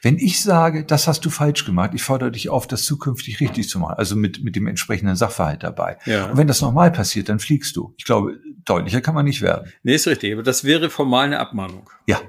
Wenn 0.00 0.18
ich 0.18 0.42
sage, 0.42 0.84
das 0.84 1.06
hast 1.06 1.24
du 1.24 1.30
falsch 1.30 1.64
gemacht, 1.64 1.90
ich 1.94 2.02
fordere 2.02 2.32
dich 2.32 2.48
auf, 2.48 2.66
das 2.66 2.84
zukünftig 2.84 3.38
richtig 3.40 3.68
zu 3.68 3.78
machen, 3.78 3.94
also 3.98 4.16
mit, 4.16 4.42
mit 4.42 4.56
dem 4.56 4.66
entsprechenden 4.66 5.14
Sachverhalt 5.16 5.62
dabei. 5.62 5.98
Ja. 6.06 6.30
Und 6.30 6.38
wenn 6.38 6.48
das 6.48 6.60
nochmal 6.60 6.90
passiert, 6.90 7.28
dann 7.28 7.38
fliegst 7.38 7.76
du. 7.76 7.94
Ich 7.98 8.04
glaube, 8.04 8.36
deutlicher 8.64 9.00
kann 9.00 9.14
man 9.14 9.26
nicht 9.26 9.42
werden. 9.42 9.70
Nee, 9.84 9.94
ist 9.94 10.08
richtig, 10.08 10.32
aber 10.32 10.42
das 10.42 10.64
wäre 10.64 10.90
formal 10.90 11.26
eine 11.26 11.38
Abmahnung. 11.38 11.88
Ja, 12.06 12.20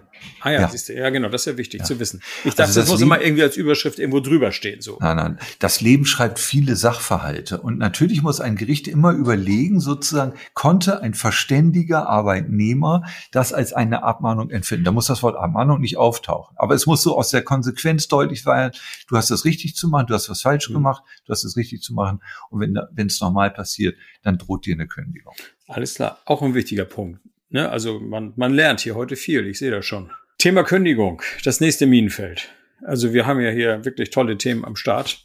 Ah 0.42 0.52
ja, 0.52 0.62
ja. 0.62 0.68
siehst 0.70 0.90
du, 0.90 0.94
ja 0.94 1.10
genau, 1.10 1.30
das 1.30 1.42
ist 1.42 1.54
ja 1.54 1.58
wichtig 1.58 1.82
ja. 1.82 1.86
zu 1.86 2.00
wissen. 2.00 2.22
Ich 2.44 2.56
dachte, 2.56 2.64
also 2.64 2.80
das, 2.80 2.86
das 2.86 2.90
muss 2.90 3.02
immer 3.02 3.22
irgendwie 3.22 3.44
als 3.44 3.58
Überschrift 3.58 4.00
irgendwo 4.00 4.20
drüber 4.20 4.52
stehen. 4.52 4.82
So. 4.82 4.98
Nein, 5.00 5.18
nein. 5.18 5.40
Das 5.60 5.82
Leben 5.82 6.06
schreibt 6.06 6.40
viele 6.40 6.76
Sachverhalte. 6.76 7.62
Und 7.62 7.78
natürlich 7.78 8.22
muss 8.22 8.42
ein 8.42 8.56
Gericht 8.56 8.88
immer 8.88 9.12
überlegen, 9.12 9.80
sozusagen, 9.80 10.34
konnte 10.54 11.02
ein 11.02 11.14
verständiger 11.14 12.08
Arbeitnehmer 12.08 13.04
das 13.32 13.54
als 13.54 13.74
eine 13.74 14.04
Abmahnung 14.04 14.50
empfinden. 14.50 14.86
Da 14.86 14.92
muss 14.92 15.08
das 15.08 15.24
Wort 15.24 15.38
Abmahnung 15.38 15.82
nicht 15.82 15.98
auftauchen. 15.98 16.56
Aber 16.58 16.76
es 16.76 16.86
muss 16.86 17.02
so 17.02 17.18
aus 17.18 17.30
der 17.30 17.44
Konsequenz 17.44 18.08
deutlich 18.08 18.44
sein, 18.44 18.72
du 19.08 19.18
hast 19.18 19.32
das 19.32 19.46
richtig 19.46 19.76
zu 19.76 19.88
machen, 19.88 20.08
du 20.08 20.14
hast 20.14 20.30
was 20.30 20.42
falsch 20.42 20.70
mhm. 20.70 20.76
gemacht, 20.76 21.04
du 21.26 21.32
hast 21.32 21.44
es 21.44 21.56
richtig 21.58 21.82
zu 21.82 21.94
machen. 21.94 22.22
Und 22.50 22.62
wenn 22.62 23.08
es 23.08 23.22
nochmal 23.22 23.52
passiert, 23.52 23.98
dann 24.24 24.38
droht 24.38 24.66
dir 24.66 24.76
eine 24.76 24.88
Kündigung. 24.88 25.34
Alles 25.68 25.96
klar. 25.96 26.20
Auch 26.26 26.42
ein 26.42 26.54
wichtiger 26.54 26.86
Punkt. 26.86 27.20
Ne? 27.54 27.70
Also 27.70 28.00
man, 28.00 28.34
man 28.36 28.52
lernt 28.52 28.82
hier 28.82 28.96
heute 28.96 29.16
viel, 29.16 29.48
ich 29.48 29.60
sehe 29.60 29.72
das 29.72 29.86
schon. 29.86 30.12
Thema 30.40 30.64
Kündigung, 30.64 31.22
das 31.46 31.62
nächste 31.62 31.86
Minenfeld. 31.86 32.50
Also 32.84 33.14
wir 33.14 33.28
haben 33.28 33.40
ja 33.40 33.52
hier 33.52 33.86
wirklich 33.86 34.10
tolle 34.10 34.38
Themen 34.38 34.66
am 34.66 34.76
Start. 34.76 35.20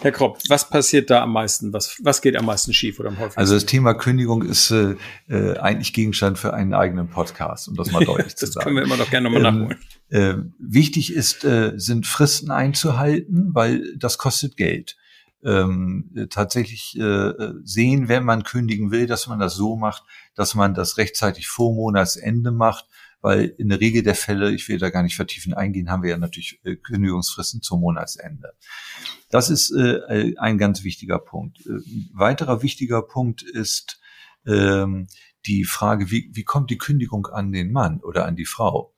Herr 0.00 0.12
Kropp, 0.12 0.38
was 0.48 0.70
passiert 0.70 1.10
da 1.10 1.22
am 1.22 1.32
meisten? 1.32 1.72
Was, 1.72 1.96
was 2.02 2.22
geht 2.22 2.36
am 2.36 2.46
meisten 2.46 2.72
schief 2.72 3.00
oder 3.00 3.08
am 3.08 3.18
häufigsten? 3.18 3.40
Also 3.40 3.54
das 3.54 3.66
Thema 3.66 3.94
Kündigung 3.94 4.42
ist 4.42 4.70
äh, 4.70 4.94
äh 5.28 5.58
eigentlich 5.58 5.92
Gegenstand 5.92 6.38
für 6.38 6.54
einen 6.54 6.72
eigenen 6.72 7.08
Podcast, 7.08 7.66
um 7.66 7.74
das 7.74 7.90
mal 7.90 8.04
deutlich 8.04 8.36
zu 8.36 8.46
sagen. 8.46 8.54
Das 8.54 8.64
können 8.64 8.76
wir 8.76 8.84
immer 8.84 8.96
noch 8.96 9.10
gerne 9.10 9.28
nochmal 9.28 9.44
ähm, 9.44 9.60
nachholen. 9.60 9.78
Äh, 10.10 10.34
wichtig 10.60 11.12
ist, 11.12 11.44
äh, 11.44 11.72
sind 11.76 12.06
Fristen 12.06 12.52
einzuhalten, 12.52 13.50
weil 13.54 13.96
das 13.96 14.18
kostet 14.18 14.56
Geld 14.56 14.96
ähm, 15.44 16.28
tatsächlich 16.30 16.98
äh, 16.98 17.32
sehen, 17.64 18.08
wenn 18.08 18.24
man 18.24 18.44
kündigen 18.44 18.90
will, 18.90 19.06
dass 19.06 19.26
man 19.26 19.38
das 19.38 19.54
so 19.54 19.76
macht, 19.76 20.04
dass 20.34 20.54
man 20.54 20.74
das 20.74 20.98
rechtzeitig 20.98 21.48
vor 21.48 21.74
Monatsende 21.74 22.52
macht, 22.52 22.86
weil 23.20 23.54
in 23.56 23.68
der 23.68 23.80
Regel 23.80 24.02
der 24.02 24.14
Fälle, 24.14 24.52
ich 24.52 24.68
will 24.68 24.78
da 24.78 24.90
gar 24.90 25.02
nicht 25.02 25.16
vertiefen 25.16 25.54
eingehen, 25.54 25.90
haben 25.90 26.02
wir 26.02 26.10
ja 26.10 26.18
natürlich 26.18 26.60
äh, 26.64 26.76
Kündigungsfristen 26.76 27.62
zum 27.62 27.80
Monatsende. 27.80 28.52
Das 29.30 29.48
ist 29.48 29.70
äh, 29.70 30.34
ein 30.38 30.58
ganz 30.58 30.82
wichtiger 30.82 31.18
Punkt. 31.18 31.64
Äh, 31.66 31.78
weiterer 32.12 32.62
wichtiger 32.62 33.02
Punkt 33.02 33.42
ist 33.42 34.00
ähm, 34.46 35.06
die 35.46 35.64
Frage, 35.64 36.10
wie, 36.10 36.30
wie 36.32 36.44
kommt 36.44 36.70
die 36.70 36.78
Kündigung 36.78 37.26
an 37.26 37.52
den 37.52 37.72
Mann 37.72 38.00
oder 38.00 38.26
an 38.26 38.36
die 38.36 38.44
Frau? 38.44 38.92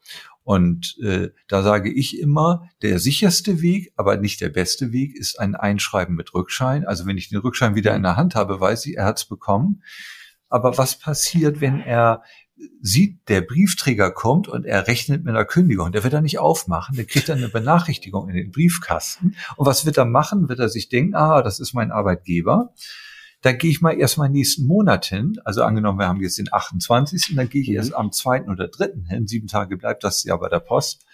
Und 0.44 0.98
äh, 1.02 1.30
da 1.48 1.62
sage 1.62 1.90
ich 1.90 2.20
immer, 2.20 2.68
der 2.82 2.98
sicherste 2.98 3.62
Weg, 3.62 3.92
aber 3.96 4.18
nicht 4.18 4.40
der 4.40 4.50
beste 4.50 4.92
Weg, 4.92 5.16
ist 5.16 5.40
ein 5.40 5.56
Einschreiben 5.56 6.14
mit 6.14 6.34
Rückschein. 6.34 6.86
Also 6.86 7.06
wenn 7.06 7.16
ich 7.16 7.30
den 7.30 7.38
Rückschein 7.38 7.74
wieder 7.74 7.96
in 7.96 8.02
der 8.02 8.16
Hand 8.16 8.34
habe, 8.34 8.60
weiß 8.60 8.86
ich, 8.86 8.98
er 8.98 9.06
hat 9.06 9.18
es 9.18 9.24
bekommen. 9.24 9.82
Aber 10.50 10.76
was 10.76 10.98
passiert, 10.98 11.60
wenn 11.62 11.80
er 11.80 12.22
sieht, 12.80 13.28
der 13.28 13.40
Briefträger 13.40 14.10
kommt 14.10 14.46
und 14.46 14.64
er 14.64 14.86
rechnet 14.86 15.24
mit 15.24 15.34
einer 15.34 15.44
Kündigung. 15.44 15.92
Der 15.92 16.04
wird 16.04 16.14
er 16.14 16.20
nicht 16.20 16.38
aufmachen, 16.38 16.94
der 16.94 17.04
kriegt 17.04 17.28
dann 17.28 17.38
eine 17.38 17.48
Benachrichtigung 17.48 18.28
in 18.28 18.36
den 18.36 18.52
Briefkasten. 18.52 19.34
Und 19.56 19.66
was 19.66 19.86
wird 19.86 19.96
er 19.96 20.04
machen? 20.04 20.48
Wird 20.48 20.60
er 20.60 20.68
sich 20.68 20.88
denken, 20.88 21.14
ah, 21.14 21.42
das 21.42 21.58
ist 21.58 21.74
mein 21.74 21.90
Arbeitgeber 21.90 22.72
da 23.44 23.52
gehe 23.52 23.70
ich 23.70 23.82
mal 23.82 23.92
erst 23.92 24.16
mal 24.16 24.30
nächsten 24.30 24.66
Monat 24.66 25.04
hin. 25.04 25.38
Also 25.44 25.64
angenommen, 25.64 25.98
wir 25.98 26.08
haben 26.08 26.22
jetzt 26.22 26.38
den 26.38 26.50
28. 26.50 27.34
Dann 27.36 27.50
gehe 27.50 27.60
ich 27.60 27.68
mhm. 27.68 27.74
erst 27.74 27.94
am 27.94 28.10
zweiten 28.10 28.48
oder 28.48 28.68
dritten 28.68 29.04
hin. 29.04 29.26
Sieben 29.26 29.48
Tage 29.48 29.76
bleibt 29.76 30.02
das 30.02 30.24
ja 30.24 30.34
bei 30.38 30.48
der 30.48 30.60
Post. 30.60 31.04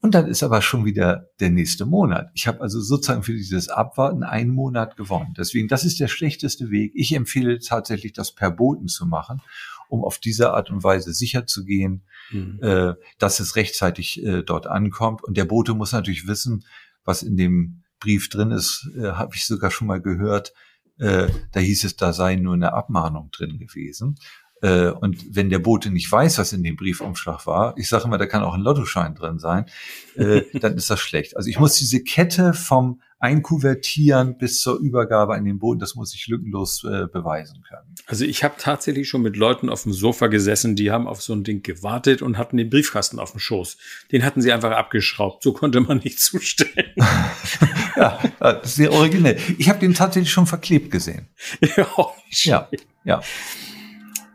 Und 0.00 0.14
dann 0.14 0.28
ist 0.28 0.44
aber 0.44 0.62
schon 0.62 0.84
wieder 0.84 1.30
der 1.40 1.50
nächste 1.50 1.84
Monat. 1.84 2.30
Ich 2.34 2.46
habe 2.46 2.60
also 2.60 2.80
sozusagen 2.80 3.24
für 3.24 3.32
dieses 3.32 3.68
Abwarten 3.68 4.22
einen 4.22 4.50
Monat 4.50 4.96
gewonnen. 4.96 5.34
Deswegen, 5.36 5.66
das 5.66 5.84
ist 5.84 5.98
der 5.98 6.06
schlechteste 6.06 6.70
Weg. 6.70 6.92
Ich 6.94 7.12
empfehle 7.12 7.58
tatsächlich, 7.58 8.12
das 8.12 8.30
per 8.30 8.52
Boten 8.52 8.86
zu 8.86 9.04
machen, 9.04 9.42
um 9.88 10.04
auf 10.04 10.20
diese 10.20 10.52
Art 10.52 10.70
und 10.70 10.84
Weise 10.84 11.12
sicher 11.12 11.44
zu 11.44 11.64
gehen, 11.64 12.04
mhm. 12.30 12.60
äh, 12.62 12.94
dass 13.18 13.40
es 13.40 13.56
rechtzeitig 13.56 14.24
äh, 14.24 14.44
dort 14.44 14.68
ankommt. 14.68 15.24
Und 15.24 15.36
der 15.36 15.44
Bote 15.44 15.74
muss 15.74 15.90
natürlich 15.90 16.28
wissen, 16.28 16.64
was 17.04 17.24
in 17.24 17.36
dem 17.36 17.82
Brief 17.98 18.28
drin 18.28 18.52
ist, 18.52 18.88
äh, 18.96 19.08
habe 19.10 19.34
ich 19.34 19.44
sogar 19.44 19.72
schon 19.72 19.88
mal 19.88 20.00
gehört, 20.00 20.52
äh, 20.98 21.28
da 21.52 21.60
hieß 21.60 21.84
es, 21.84 21.96
da 21.96 22.12
sei 22.12 22.36
nur 22.36 22.54
eine 22.54 22.72
Abmahnung 22.72 23.30
drin 23.30 23.58
gewesen. 23.58 24.18
Äh, 24.62 24.88
und 24.88 25.36
wenn 25.36 25.50
der 25.50 25.58
Bote 25.58 25.90
nicht 25.90 26.10
weiß, 26.10 26.38
was 26.38 26.52
in 26.52 26.62
dem 26.62 26.76
Briefumschlag 26.76 27.46
war, 27.46 27.76
ich 27.76 27.88
sage 27.88 28.04
immer, 28.04 28.18
da 28.18 28.26
kann 28.26 28.42
auch 28.42 28.54
ein 28.54 28.62
Lottoschein 28.62 29.14
drin 29.14 29.38
sein, 29.38 29.66
äh, 30.14 30.42
dann 30.60 30.74
ist 30.74 30.90
das 30.90 31.00
schlecht. 31.00 31.36
Also 31.36 31.50
ich 31.50 31.58
muss 31.58 31.74
diese 31.74 32.02
Kette 32.02 32.54
vom 32.54 33.00
Einkuvertieren 33.18 34.36
bis 34.36 34.60
zur 34.60 34.78
Übergabe 34.78 35.34
an 35.34 35.44
den 35.44 35.58
Boden, 35.58 35.80
das 35.80 35.94
muss 35.94 36.14
ich 36.14 36.26
lückenlos 36.26 36.84
äh, 36.84 37.06
beweisen 37.06 37.62
können. 37.62 37.94
Also 38.06 38.24
ich 38.24 38.44
habe 38.44 38.56
tatsächlich 38.58 39.08
schon 39.08 39.22
mit 39.22 39.36
Leuten 39.36 39.70
auf 39.70 39.84
dem 39.84 39.92
Sofa 39.92 40.26
gesessen, 40.26 40.76
die 40.76 40.90
haben 40.90 41.06
auf 41.06 41.22
so 41.22 41.32
ein 41.32 41.42
Ding 41.42 41.62
gewartet 41.62 42.20
und 42.20 42.36
hatten 42.36 42.58
den 42.58 42.68
Briefkasten 42.68 43.18
auf 43.18 43.30
dem 43.30 43.40
Schoß. 43.40 43.78
Den 44.12 44.22
hatten 44.22 44.42
sie 44.42 44.52
einfach 44.52 44.72
abgeschraubt. 44.72 45.42
So 45.42 45.52
konnte 45.52 45.80
man 45.80 45.98
nicht 45.98 46.18
zustellen. 46.20 46.92
ja, 47.96 48.20
das 48.38 48.68
ist 48.68 48.76
sehr 48.76 48.92
originell. 48.92 49.38
Ich 49.58 49.68
habe 49.68 49.78
den 49.78 49.94
tatsächlich 49.94 50.30
schon 50.30 50.46
verklebt 50.46 50.90
gesehen. 50.90 51.28
ja, 51.76 51.86
ja, 52.30 52.68
ja. 53.04 53.22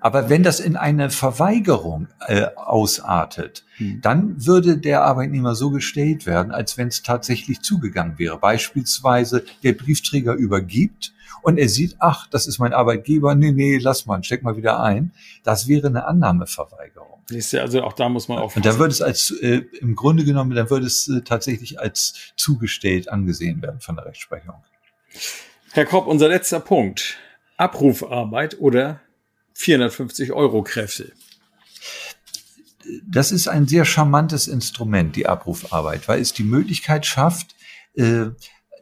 Aber 0.01 0.29
wenn 0.29 0.41
das 0.41 0.59
in 0.59 0.75
eine 0.75 1.11
Verweigerung 1.11 2.07
äh, 2.27 2.47
ausartet, 2.55 3.63
hm. 3.77 4.01
dann 4.01 4.45
würde 4.45 4.77
der 4.77 5.03
Arbeitnehmer 5.03 5.53
so 5.53 5.69
gestellt 5.69 6.25
werden, 6.25 6.51
als 6.51 6.77
wenn 6.77 6.87
es 6.87 7.03
tatsächlich 7.03 7.61
zugegangen 7.61 8.17
wäre. 8.17 8.37
Beispielsweise 8.37 9.45
der 9.63 9.73
Briefträger 9.73 10.33
übergibt 10.33 11.13
und 11.43 11.57
er 11.57 11.69
sieht, 11.69 11.97
ach, 11.99 12.27
das 12.27 12.47
ist 12.47 12.57
mein 12.57 12.73
Arbeitgeber, 12.73 13.35
nee, 13.35 13.51
nee, 13.51 13.77
lass 13.77 14.07
mal, 14.07 14.23
steck 14.23 14.41
mal 14.41 14.57
wieder 14.57 14.81
ein. 14.81 15.11
Das 15.43 15.67
wäre 15.67 15.87
eine 15.87 16.05
Annahmeverweigerung. 16.05 17.21
Also 17.31 17.83
auch 17.83 17.93
da 17.93 18.09
muss 18.09 18.27
man 18.27 18.39
aufpassen. 18.39 18.57
Und 18.59 18.65
dann 18.65 18.79
würde 18.79 18.91
es 18.91 19.01
als, 19.01 19.31
äh, 19.31 19.61
im 19.79 19.95
Grunde 19.95 20.25
genommen, 20.25 20.55
dann 20.55 20.69
würde 20.69 20.87
es 20.87 21.07
äh, 21.07 21.21
tatsächlich 21.21 21.79
als 21.79 22.33
zugestellt 22.35 23.07
angesehen 23.07 23.61
werden 23.61 23.79
von 23.79 23.95
der 23.95 24.05
Rechtsprechung. 24.05 24.55
Herr 25.71 25.85
Kopp, 25.85 26.07
unser 26.07 26.27
letzter 26.27 26.59
Punkt. 26.59 27.17
Abrufarbeit 27.57 28.59
oder 28.59 28.99
450 29.61 30.31
Euro 30.33 30.63
Kräfte. 30.63 31.11
Das 33.07 33.31
ist 33.31 33.47
ein 33.47 33.67
sehr 33.67 33.85
charmantes 33.85 34.47
Instrument, 34.47 35.15
die 35.15 35.27
Abrufarbeit, 35.27 36.07
weil 36.07 36.19
es 36.19 36.33
die 36.33 36.43
Möglichkeit 36.43 37.05
schafft, 37.05 37.55
äh, 37.93 38.25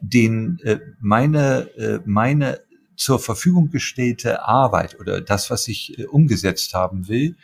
den 0.00 0.58
äh, 0.64 0.78
meine 1.00 1.68
äh, 1.76 2.00
meine 2.06 2.60
zur 2.96 3.18
Verfügung 3.18 3.70
gestellte 3.70 4.42
Arbeit 4.42 4.98
oder 4.98 5.20
das, 5.20 5.50
was 5.50 5.68
ich 5.68 5.98
äh, 5.98 6.06
umgesetzt 6.06 6.72
haben 6.72 7.08
will, 7.08 7.36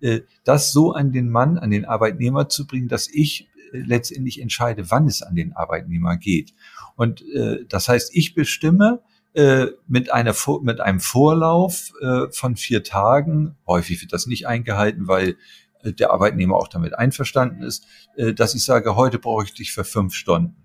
äh, 0.00 0.20
das 0.44 0.72
so 0.72 0.92
an 0.92 1.12
den 1.12 1.30
Mann, 1.30 1.58
an 1.58 1.70
den 1.70 1.84
Arbeitnehmer 1.84 2.48
zu 2.48 2.66
bringen, 2.66 2.88
dass 2.88 3.08
ich 3.08 3.48
äh, 3.72 3.78
letztendlich 3.78 4.40
entscheide, 4.40 4.90
wann 4.92 5.08
es 5.08 5.22
an 5.22 5.34
den 5.34 5.52
Arbeitnehmer 5.52 6.16
geht. 6.16 6.54
Und 6.94 7.22
äh, 7.34 7.64
das 7.68 7.88
heißt, 7.88 8.10
ich 8.14 8.34
bestimme, 8.34 9.02
äh, 9.34 9.66
mit, 9.86 10.12
einer, 10.12 10.34
mit 10.62 10.80
einem 10.80 11.00
Vorlauf 11.00 11.92
äh, 12.00 12.30
von 12.30 12.56
vier 12.56 12.82
Tagen, 12.82 13.56
häufig 13.66 14.00
wird 14.00 14.12
das 14.12 14.26
nicht 14.26 14.46
eingehalten, 14.46 15.08
weil 15.08 15.36
äh, 15.82 15.92
der 15.92 16.10
Arbeitnehmer 16.12 16.56
auch 16.56 16.68
damit 16.68 16.94
einverstanden 16.94 17.62
ist, 17.62 17.86
äh, 18.16 18.32
dass 18.32 18.54
ich 18.54 18.64
sage, 18.64 18.96
heute 18.96 19.18
brauche 19.18 19.44
ich 19.44 19.54
dich 19.54 19.72
für 19.72 19.84
fünf 19.84 20.14
Stunden. 20.14 20.56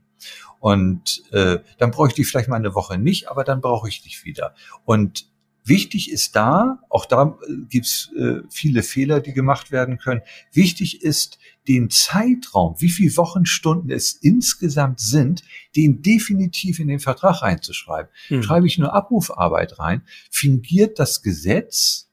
Und 0.60 1.24
äh, 1.32 1.60
dann 1.78 1.92
brauche 1.92 2.10
ich 2.10 2.14
dich 2.14 2.28
vielleicht 2.28 2.50
mal 2.50 2.58
eine 2.58 2.76
Woche 2.76 2.98
nicht, 2.98 3.30
aber 3.30 3.44
dann 3.44 3.62
brauche 3.62 3.88
ich 3.88 4.02
dich 4.02 4.26
wieder. 4.26 4.54
Und 4.86 5.30
Wichtig 5.66 6.10
ist 6.10 6.36
da, 6.36 6.80
auch 6.90 7.06
da 7.06 7.38
gibt's 7.70 8.12
äh, 8.18 8.42
viele 8.50 8.82
Fehler, 8.82 9.20
die 9.20 9.34
gemacht 9.34 9.72
werden 9.72 10.00
können. 10.00 10.22
Wichtig 10.52 11.04
ist, 11.04 11.38
den 11.70 11.92
Zeitraum, 11.92 12.76
wie 12.80 12.90
viele 12.90 13.16
Wochenstunden 13.16 13.92
es 13.92 14.14
insgesamt 14.14 15.00
sind, 15.00 15.44
den 15.76 16.02
definitiv 16.02 16.80
in 16.80 16.88
den 16.88 17.00
Vertrag 17.00 17.44
einzuschreiben. 17.44 18.12
Hm. 18.28 18.44
Schreibe 18.44 18.68
ich 18.68 18.80
nur 18.80 18.94
Abrufarbeit 18.94 19.80
rein, 19.80 20.02
fingiert 20.32 21.00
das 21.00 21.22
Gesetz 21.22 22.08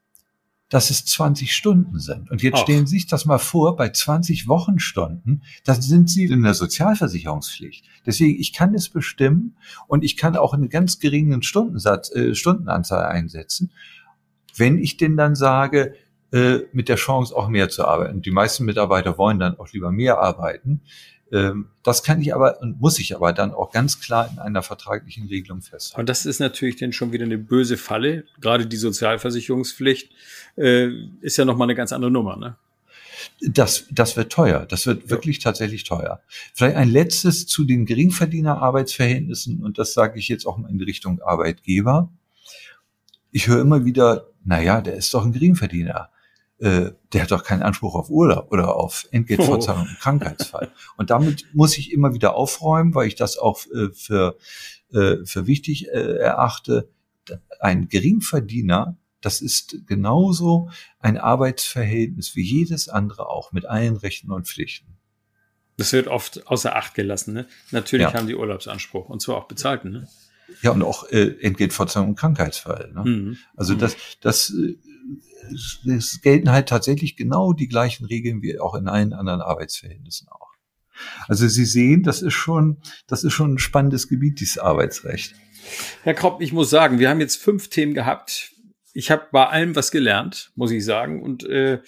dass 0.69 0.91
es 0.91 1.05
20 1.05 1.55
Stunden 1.55 2.01
sind. 2.01 2.31
Und 2.31 2.43
jetzt 2.43 2.57
Ach. 2.57 2.63
stellen 2.63 2.87
Sie 2.87 2.97
sich 2.97 3.07
das 3.07 3.25
mal 3.25 3.39
vor, 3.39 3.77
bei 3.77 3.91
20 3.91 4.49
Wochenstunden, 4.49 5.45
dann 5.65 5.81
sind 5.81 6.11
Sie 6.11 6.25
in 6.25 6.43
der 6.43 6.55
Sozialversicherungspflicht. 6.55 7.85
Deswegen, 8.05 8.41
ich 8.41 8.53
kann 8.53 8.75
es 8.75 8.89
bestimmen 8.89 9.57
und 9.87 10.03
ich 10.03 10.17
kann 10.17 10.37
auch 10.37 10.55
einen 10.55 10.69
ganz 10.69 10.99
geringen 10.99 11.43
Stundensatz, 11.43 12.11
äh, 12.11 12.35
Stundenanzahl 12.35 13.07
einsetzen, 13.07 13.71
wenn 14.57 14.79
ich 14.79 14.97
denn 14.97 15.17
dann 15.17 15.37
sage, 15.37 15.95
äh, 16.33 16.61
mit 16.73 16.89
der 16.89 16.97
Chance 16.97 17.35
auch 17.35 17.49
mehr 17.49 17.69
zu 17.69 17.85
arbeiten. 17.85 18.23
Die 18.23 18.31
meisten 18.31 18.65
Mitarbeiter 18.65 19.19
wollen 19.19 19.39
dann 19.39 19.59
auch 19.59 19.73
lieber 19.73 19.93
mehr 19.93 20.19
arbeiten. 20.19 20.83
Ähm, 21.33 21.71
das 21.83 22.03
kann 22.03 22.21
ich 22.21 22.35
aber 22.35 22.61
und 22.61 22.81
muss 22.81 22.99
ich 22.99 23.15
aber 23.15 23.33
dann 23.33 23.53
auch 23.53 23.73
ganz 23.73 24.01
klar 24.01 24.31
in 24.33 24.39
einer 24.39 24.63
vertraglichen 24.63 25.27
Regelung 25.29 25.63
festhalten. 25.63 26.01
Und 26.01 26.09
das 26.09 26.27
ist 26.27 26.39
natürlich 26.39 26.77
dann 26.77 26.93
schon 26.93 27.13
wieder 27.13 27.25
eine 27.25 27.39
böse 27.39 27.77
Falle. 27.77 28.25
Gerade 28.41 28.67
die 28.67 28.77
Sozialversicherungspflicht 28.77 30.11
äh, 30.57 30.89
ist 31.21 31.37
ja 31.37 31.45
nochmal 31.45 31.67
eine 31.67 31.75
ganz 31.75 31.93
andere 31.93 32.11
Nummer, 32.11 32.37
ne? 32.37 32.57
das, 33.41 33.87
das 33.91 34.17
wird 34.17 34.33
teuer. 34.33 34.67
Das 34.67 34.87
wird 34.87 35.11
wirklich 35.11 35.39
tatsächlich 35.39 35.85
teuer. 35.85 36.21
Vielleicht 36.55 36.77
ein 36.77 36.89
letztes 36.89 37.47
zu 37.47 37.65
den 37.65 37.87
Geringverdiener-Arbeitsverhältnissen 37.87 39.63
und 39.63 39.79
das 39.79 39.93
sage 39.93 40.19
ich 40.19 40.29
jetzt 40.29 40.47
auch 40.47 40.59
mal 40.59 40.71
in 40.71 40.81
Richtung 40.81 41.21
Arbeitgeber. 41.21 42.11
Ich 43.33 43.49
höre 43.49 43.61
immer 43.61 43.85
wieder, 43.85 44.29
na 44.45 44.61
ja, 44.61 44.81
der 44.81 44.95
ist 44.95 45.13
doch 45.13 45.25
ein 45.25 45.33
Geringverdiener. 45.33 46.11
Äh, 46.59 46.93
der 47.13 47.23
hat 47.23 47.31
doch 47.31 47.45
keinen 47.45 47.63
Anspruch 47.63 47.95
auf 47.95 48.09
Urlaub 48.09 48.51
oder 48.51 48.77
auf 48.77 49.07
Entgeltfortzahlung 49.11 49.87
im 49.91 49.97
Krankheitsfall. 49.99 50.73
Und 50.97 51.11
damit 51.11 51.47
muss 51.53 51.77
ich 51.77 51.93
immer 51.93 52.15
wieder 52.15 52.35
aufräumen, 52.35 52.95
weil 52.95 53.09
ich 53.09 53.15
das 53.15 53.39
auch 53.39 53.61
äh, 53.67 53.91
für, 53.93 54.37
äh, 54.93 55.17
für 55.25 55.47
wichtig 55.47 55.89
äh, 55.89 56.17
erachte. 56.19 56.89
Ein 57.61 57.89
Geringverdiener 57.89 58.97
das 59.27 59.41
ist 59.41 59.79
genauso 59.87 60.71
ein 61.01 61.19
Arbeitsverhältnis 61.19 62.37
wie 62.37 62.43
jedes 62.43 62.89
andere 62.89 63.29
auch, 63.29 63.51
mit 63.51 63.67
allen 63.67 63.97
Rechten 63.97 64.31
und 64.31 64.47
Pflichten. 64.47 64.99
Das 65.79 65.93
wird 65.93 66.07
oft 66.07 66.47
außer 66.47 66.77
Acht 66.77 66.95
gelassen. 66.95 67.35
Ne? 67.35 67.47
Natürlich 67.73 68.07
ja. 68.07 68.15
haben 68.15 68.29
die 68.29 68.37
Urlaubsanspruch 68.37 69.09
und 69.09 69.21
zwar 69.21 69.37
auch 69.37 69.49
bezahlten. 69.49 69.91
Ne? 69.91 70.09
Ja, 70.63 70.71
und 70.71 70.83
auch 70.83 71.11
äh, 71.11 71.37
Entgeltfortzahlung 71.41 72.11
im 72.11 72.15
Krankheitsfall. 72.15 72.93
Ne? 72.95 73.03
Mhm. 73.05 73.37
Also 73.57 73.75
mhm. 73.75 73.79
das, 73.81 73.97
das, 74.21 74.55
das 75.85 76.21
gelten 76.23 76.51
halt 76.51 76.69
tatsächlich 76.69 77.17
genau 77.17 77.53
die 77.53 77.69
gleichen 77.69 78.07
Regeln 78.07 78.43
wie 78.43 78.59
auch 78.59 78.75
in 78.75 78.89
allen 78.89 79.13
anderen 79.13 79.41
Arbeitsverhältnissen 79.41 80.29
auch. 80.29 80.51
Also 81.29 81.47
Sie 81.47 81.67
sehen, 81.67 82.03
das 82.03 82.23
ist 82.23 82.35
schon, 82.35 82.79
das 83.07 83.23
ist 83.23 83.33
schon 83.33 83.55
ein 83.55 83.59
spannendes 83.59 84.09
Gebiet, 84.09 84.41
dieses 84.41 84.59
Arbeitsrecht. 84.59 85.35
Herr 86.03 86.15
Kropp, 86.15 86.41
ich 86.41 86.53
muss 86.53 86.71
sagen, 86.71 86.99
wir 86.99 87.11
haben 87.11 87.21
jetzt 87.21 87.37
fünf 87.37 87.69
Themen 87.69 87.93
gehabt 87.93 88.53
ich 88.97 89.11
habe 89.11 89.27
bei 89.31 89.47
allem 89.47 89.77
was 89.77 89.91
gelernt, 89.91 90.53
muss 90.55 90.71
ich 90.71 90.83
sagen. 90.83 91.23
Und 91.23 91.45
äh, 91.45 91.81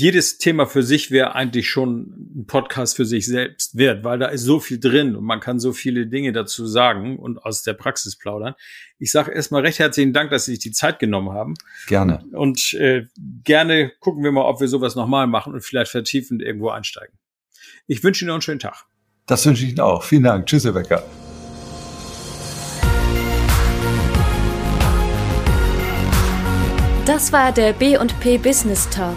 jedes 0.00 0.38
Thema 0.38 0.64
für 0.64 0.82
sich 0.82 1.10
wäre 1.10 1.34
eigentlich 1.34 1.68
schon 1.68 2.40
ein 2.40 2.46
Podcast 2.46 2.96
für 2.96 3.04
sich 3.04 3.26
selbst 3.26 3.76
wert, 3.76 4.02
weil 4.02 4.18
da 4.18 4.28
ist 4.28 4.42
so 4.42 4.58
viel 4.58 4.80
drin 4.80 5.14
und 5.14 5.24
man 5.24 5.40
kann 5.40 5.60
so 5.60 5.72
viele 5.74 6.06
Dinge 6.06 6.32
dazu 6.32 6.66
sagen 6.66 7.18
und 7.18 7.38
aus 7.44 7.62
der 7.62 7.74
Praxis 7.74 8.16
plaudern. 8.16 8.54
Ich 8.98 9.12
sage 9.12 9.30
erstmal 9.30 9.60
recht 9.60 9.78
herzlichen 9.78 10.14
Dank, 10.14 10.30
dass 10.30 10.46
Sie 10.46 10.52
sich 10.52 10.60
die 10.60 10.72
Zeit 10.72 10.98
genommen 11.00 11.32
haben. 11.32 11.54
Gerne. 11.86 12.24
Und 12.32 12.72
äh, 12.74 13.06
gerne 13.44 13.92
gucken 14.00 14.24
wir 14.24 14.32
mal, 14.32 14.44
ob 14.44 14.60
wir 14.60 14.68
sowas 14.68 14.94
nochmal 14.94 15.26
machen 15.26 15.52
und 15.52 15.62
vielleicht 15.62 15.90
vertiefend 15.90 16.40
irgendwo 16.40 16.70
einsteigen. 16.70 17.18
Ich 17.86 18.02
wünsche 18.02 18.24
Ihnen 18.24 18.28
noch 18.28 18.36
einen 18.36 18.42
schönen 18.42 18.60
Tag. 18.60 18.86
Das 19.26 19.44
wünsche 19.44 19.64
ich 19.64 19.70
Ihnen 19.70 19.80
auch. 19.80 20.02
Vielen 20.02 20.22
Dank. 20.22 20.46
Tschüss, 20.46 20.64
Herr 20.64 20.72
Becker. 20.72 21.04
Das 27.04 27.32
war 27.32 27.52
der 27.52 27.74
B&P 27.74 28.38
Business 28.38 28.88
Talk. 28.88 29.16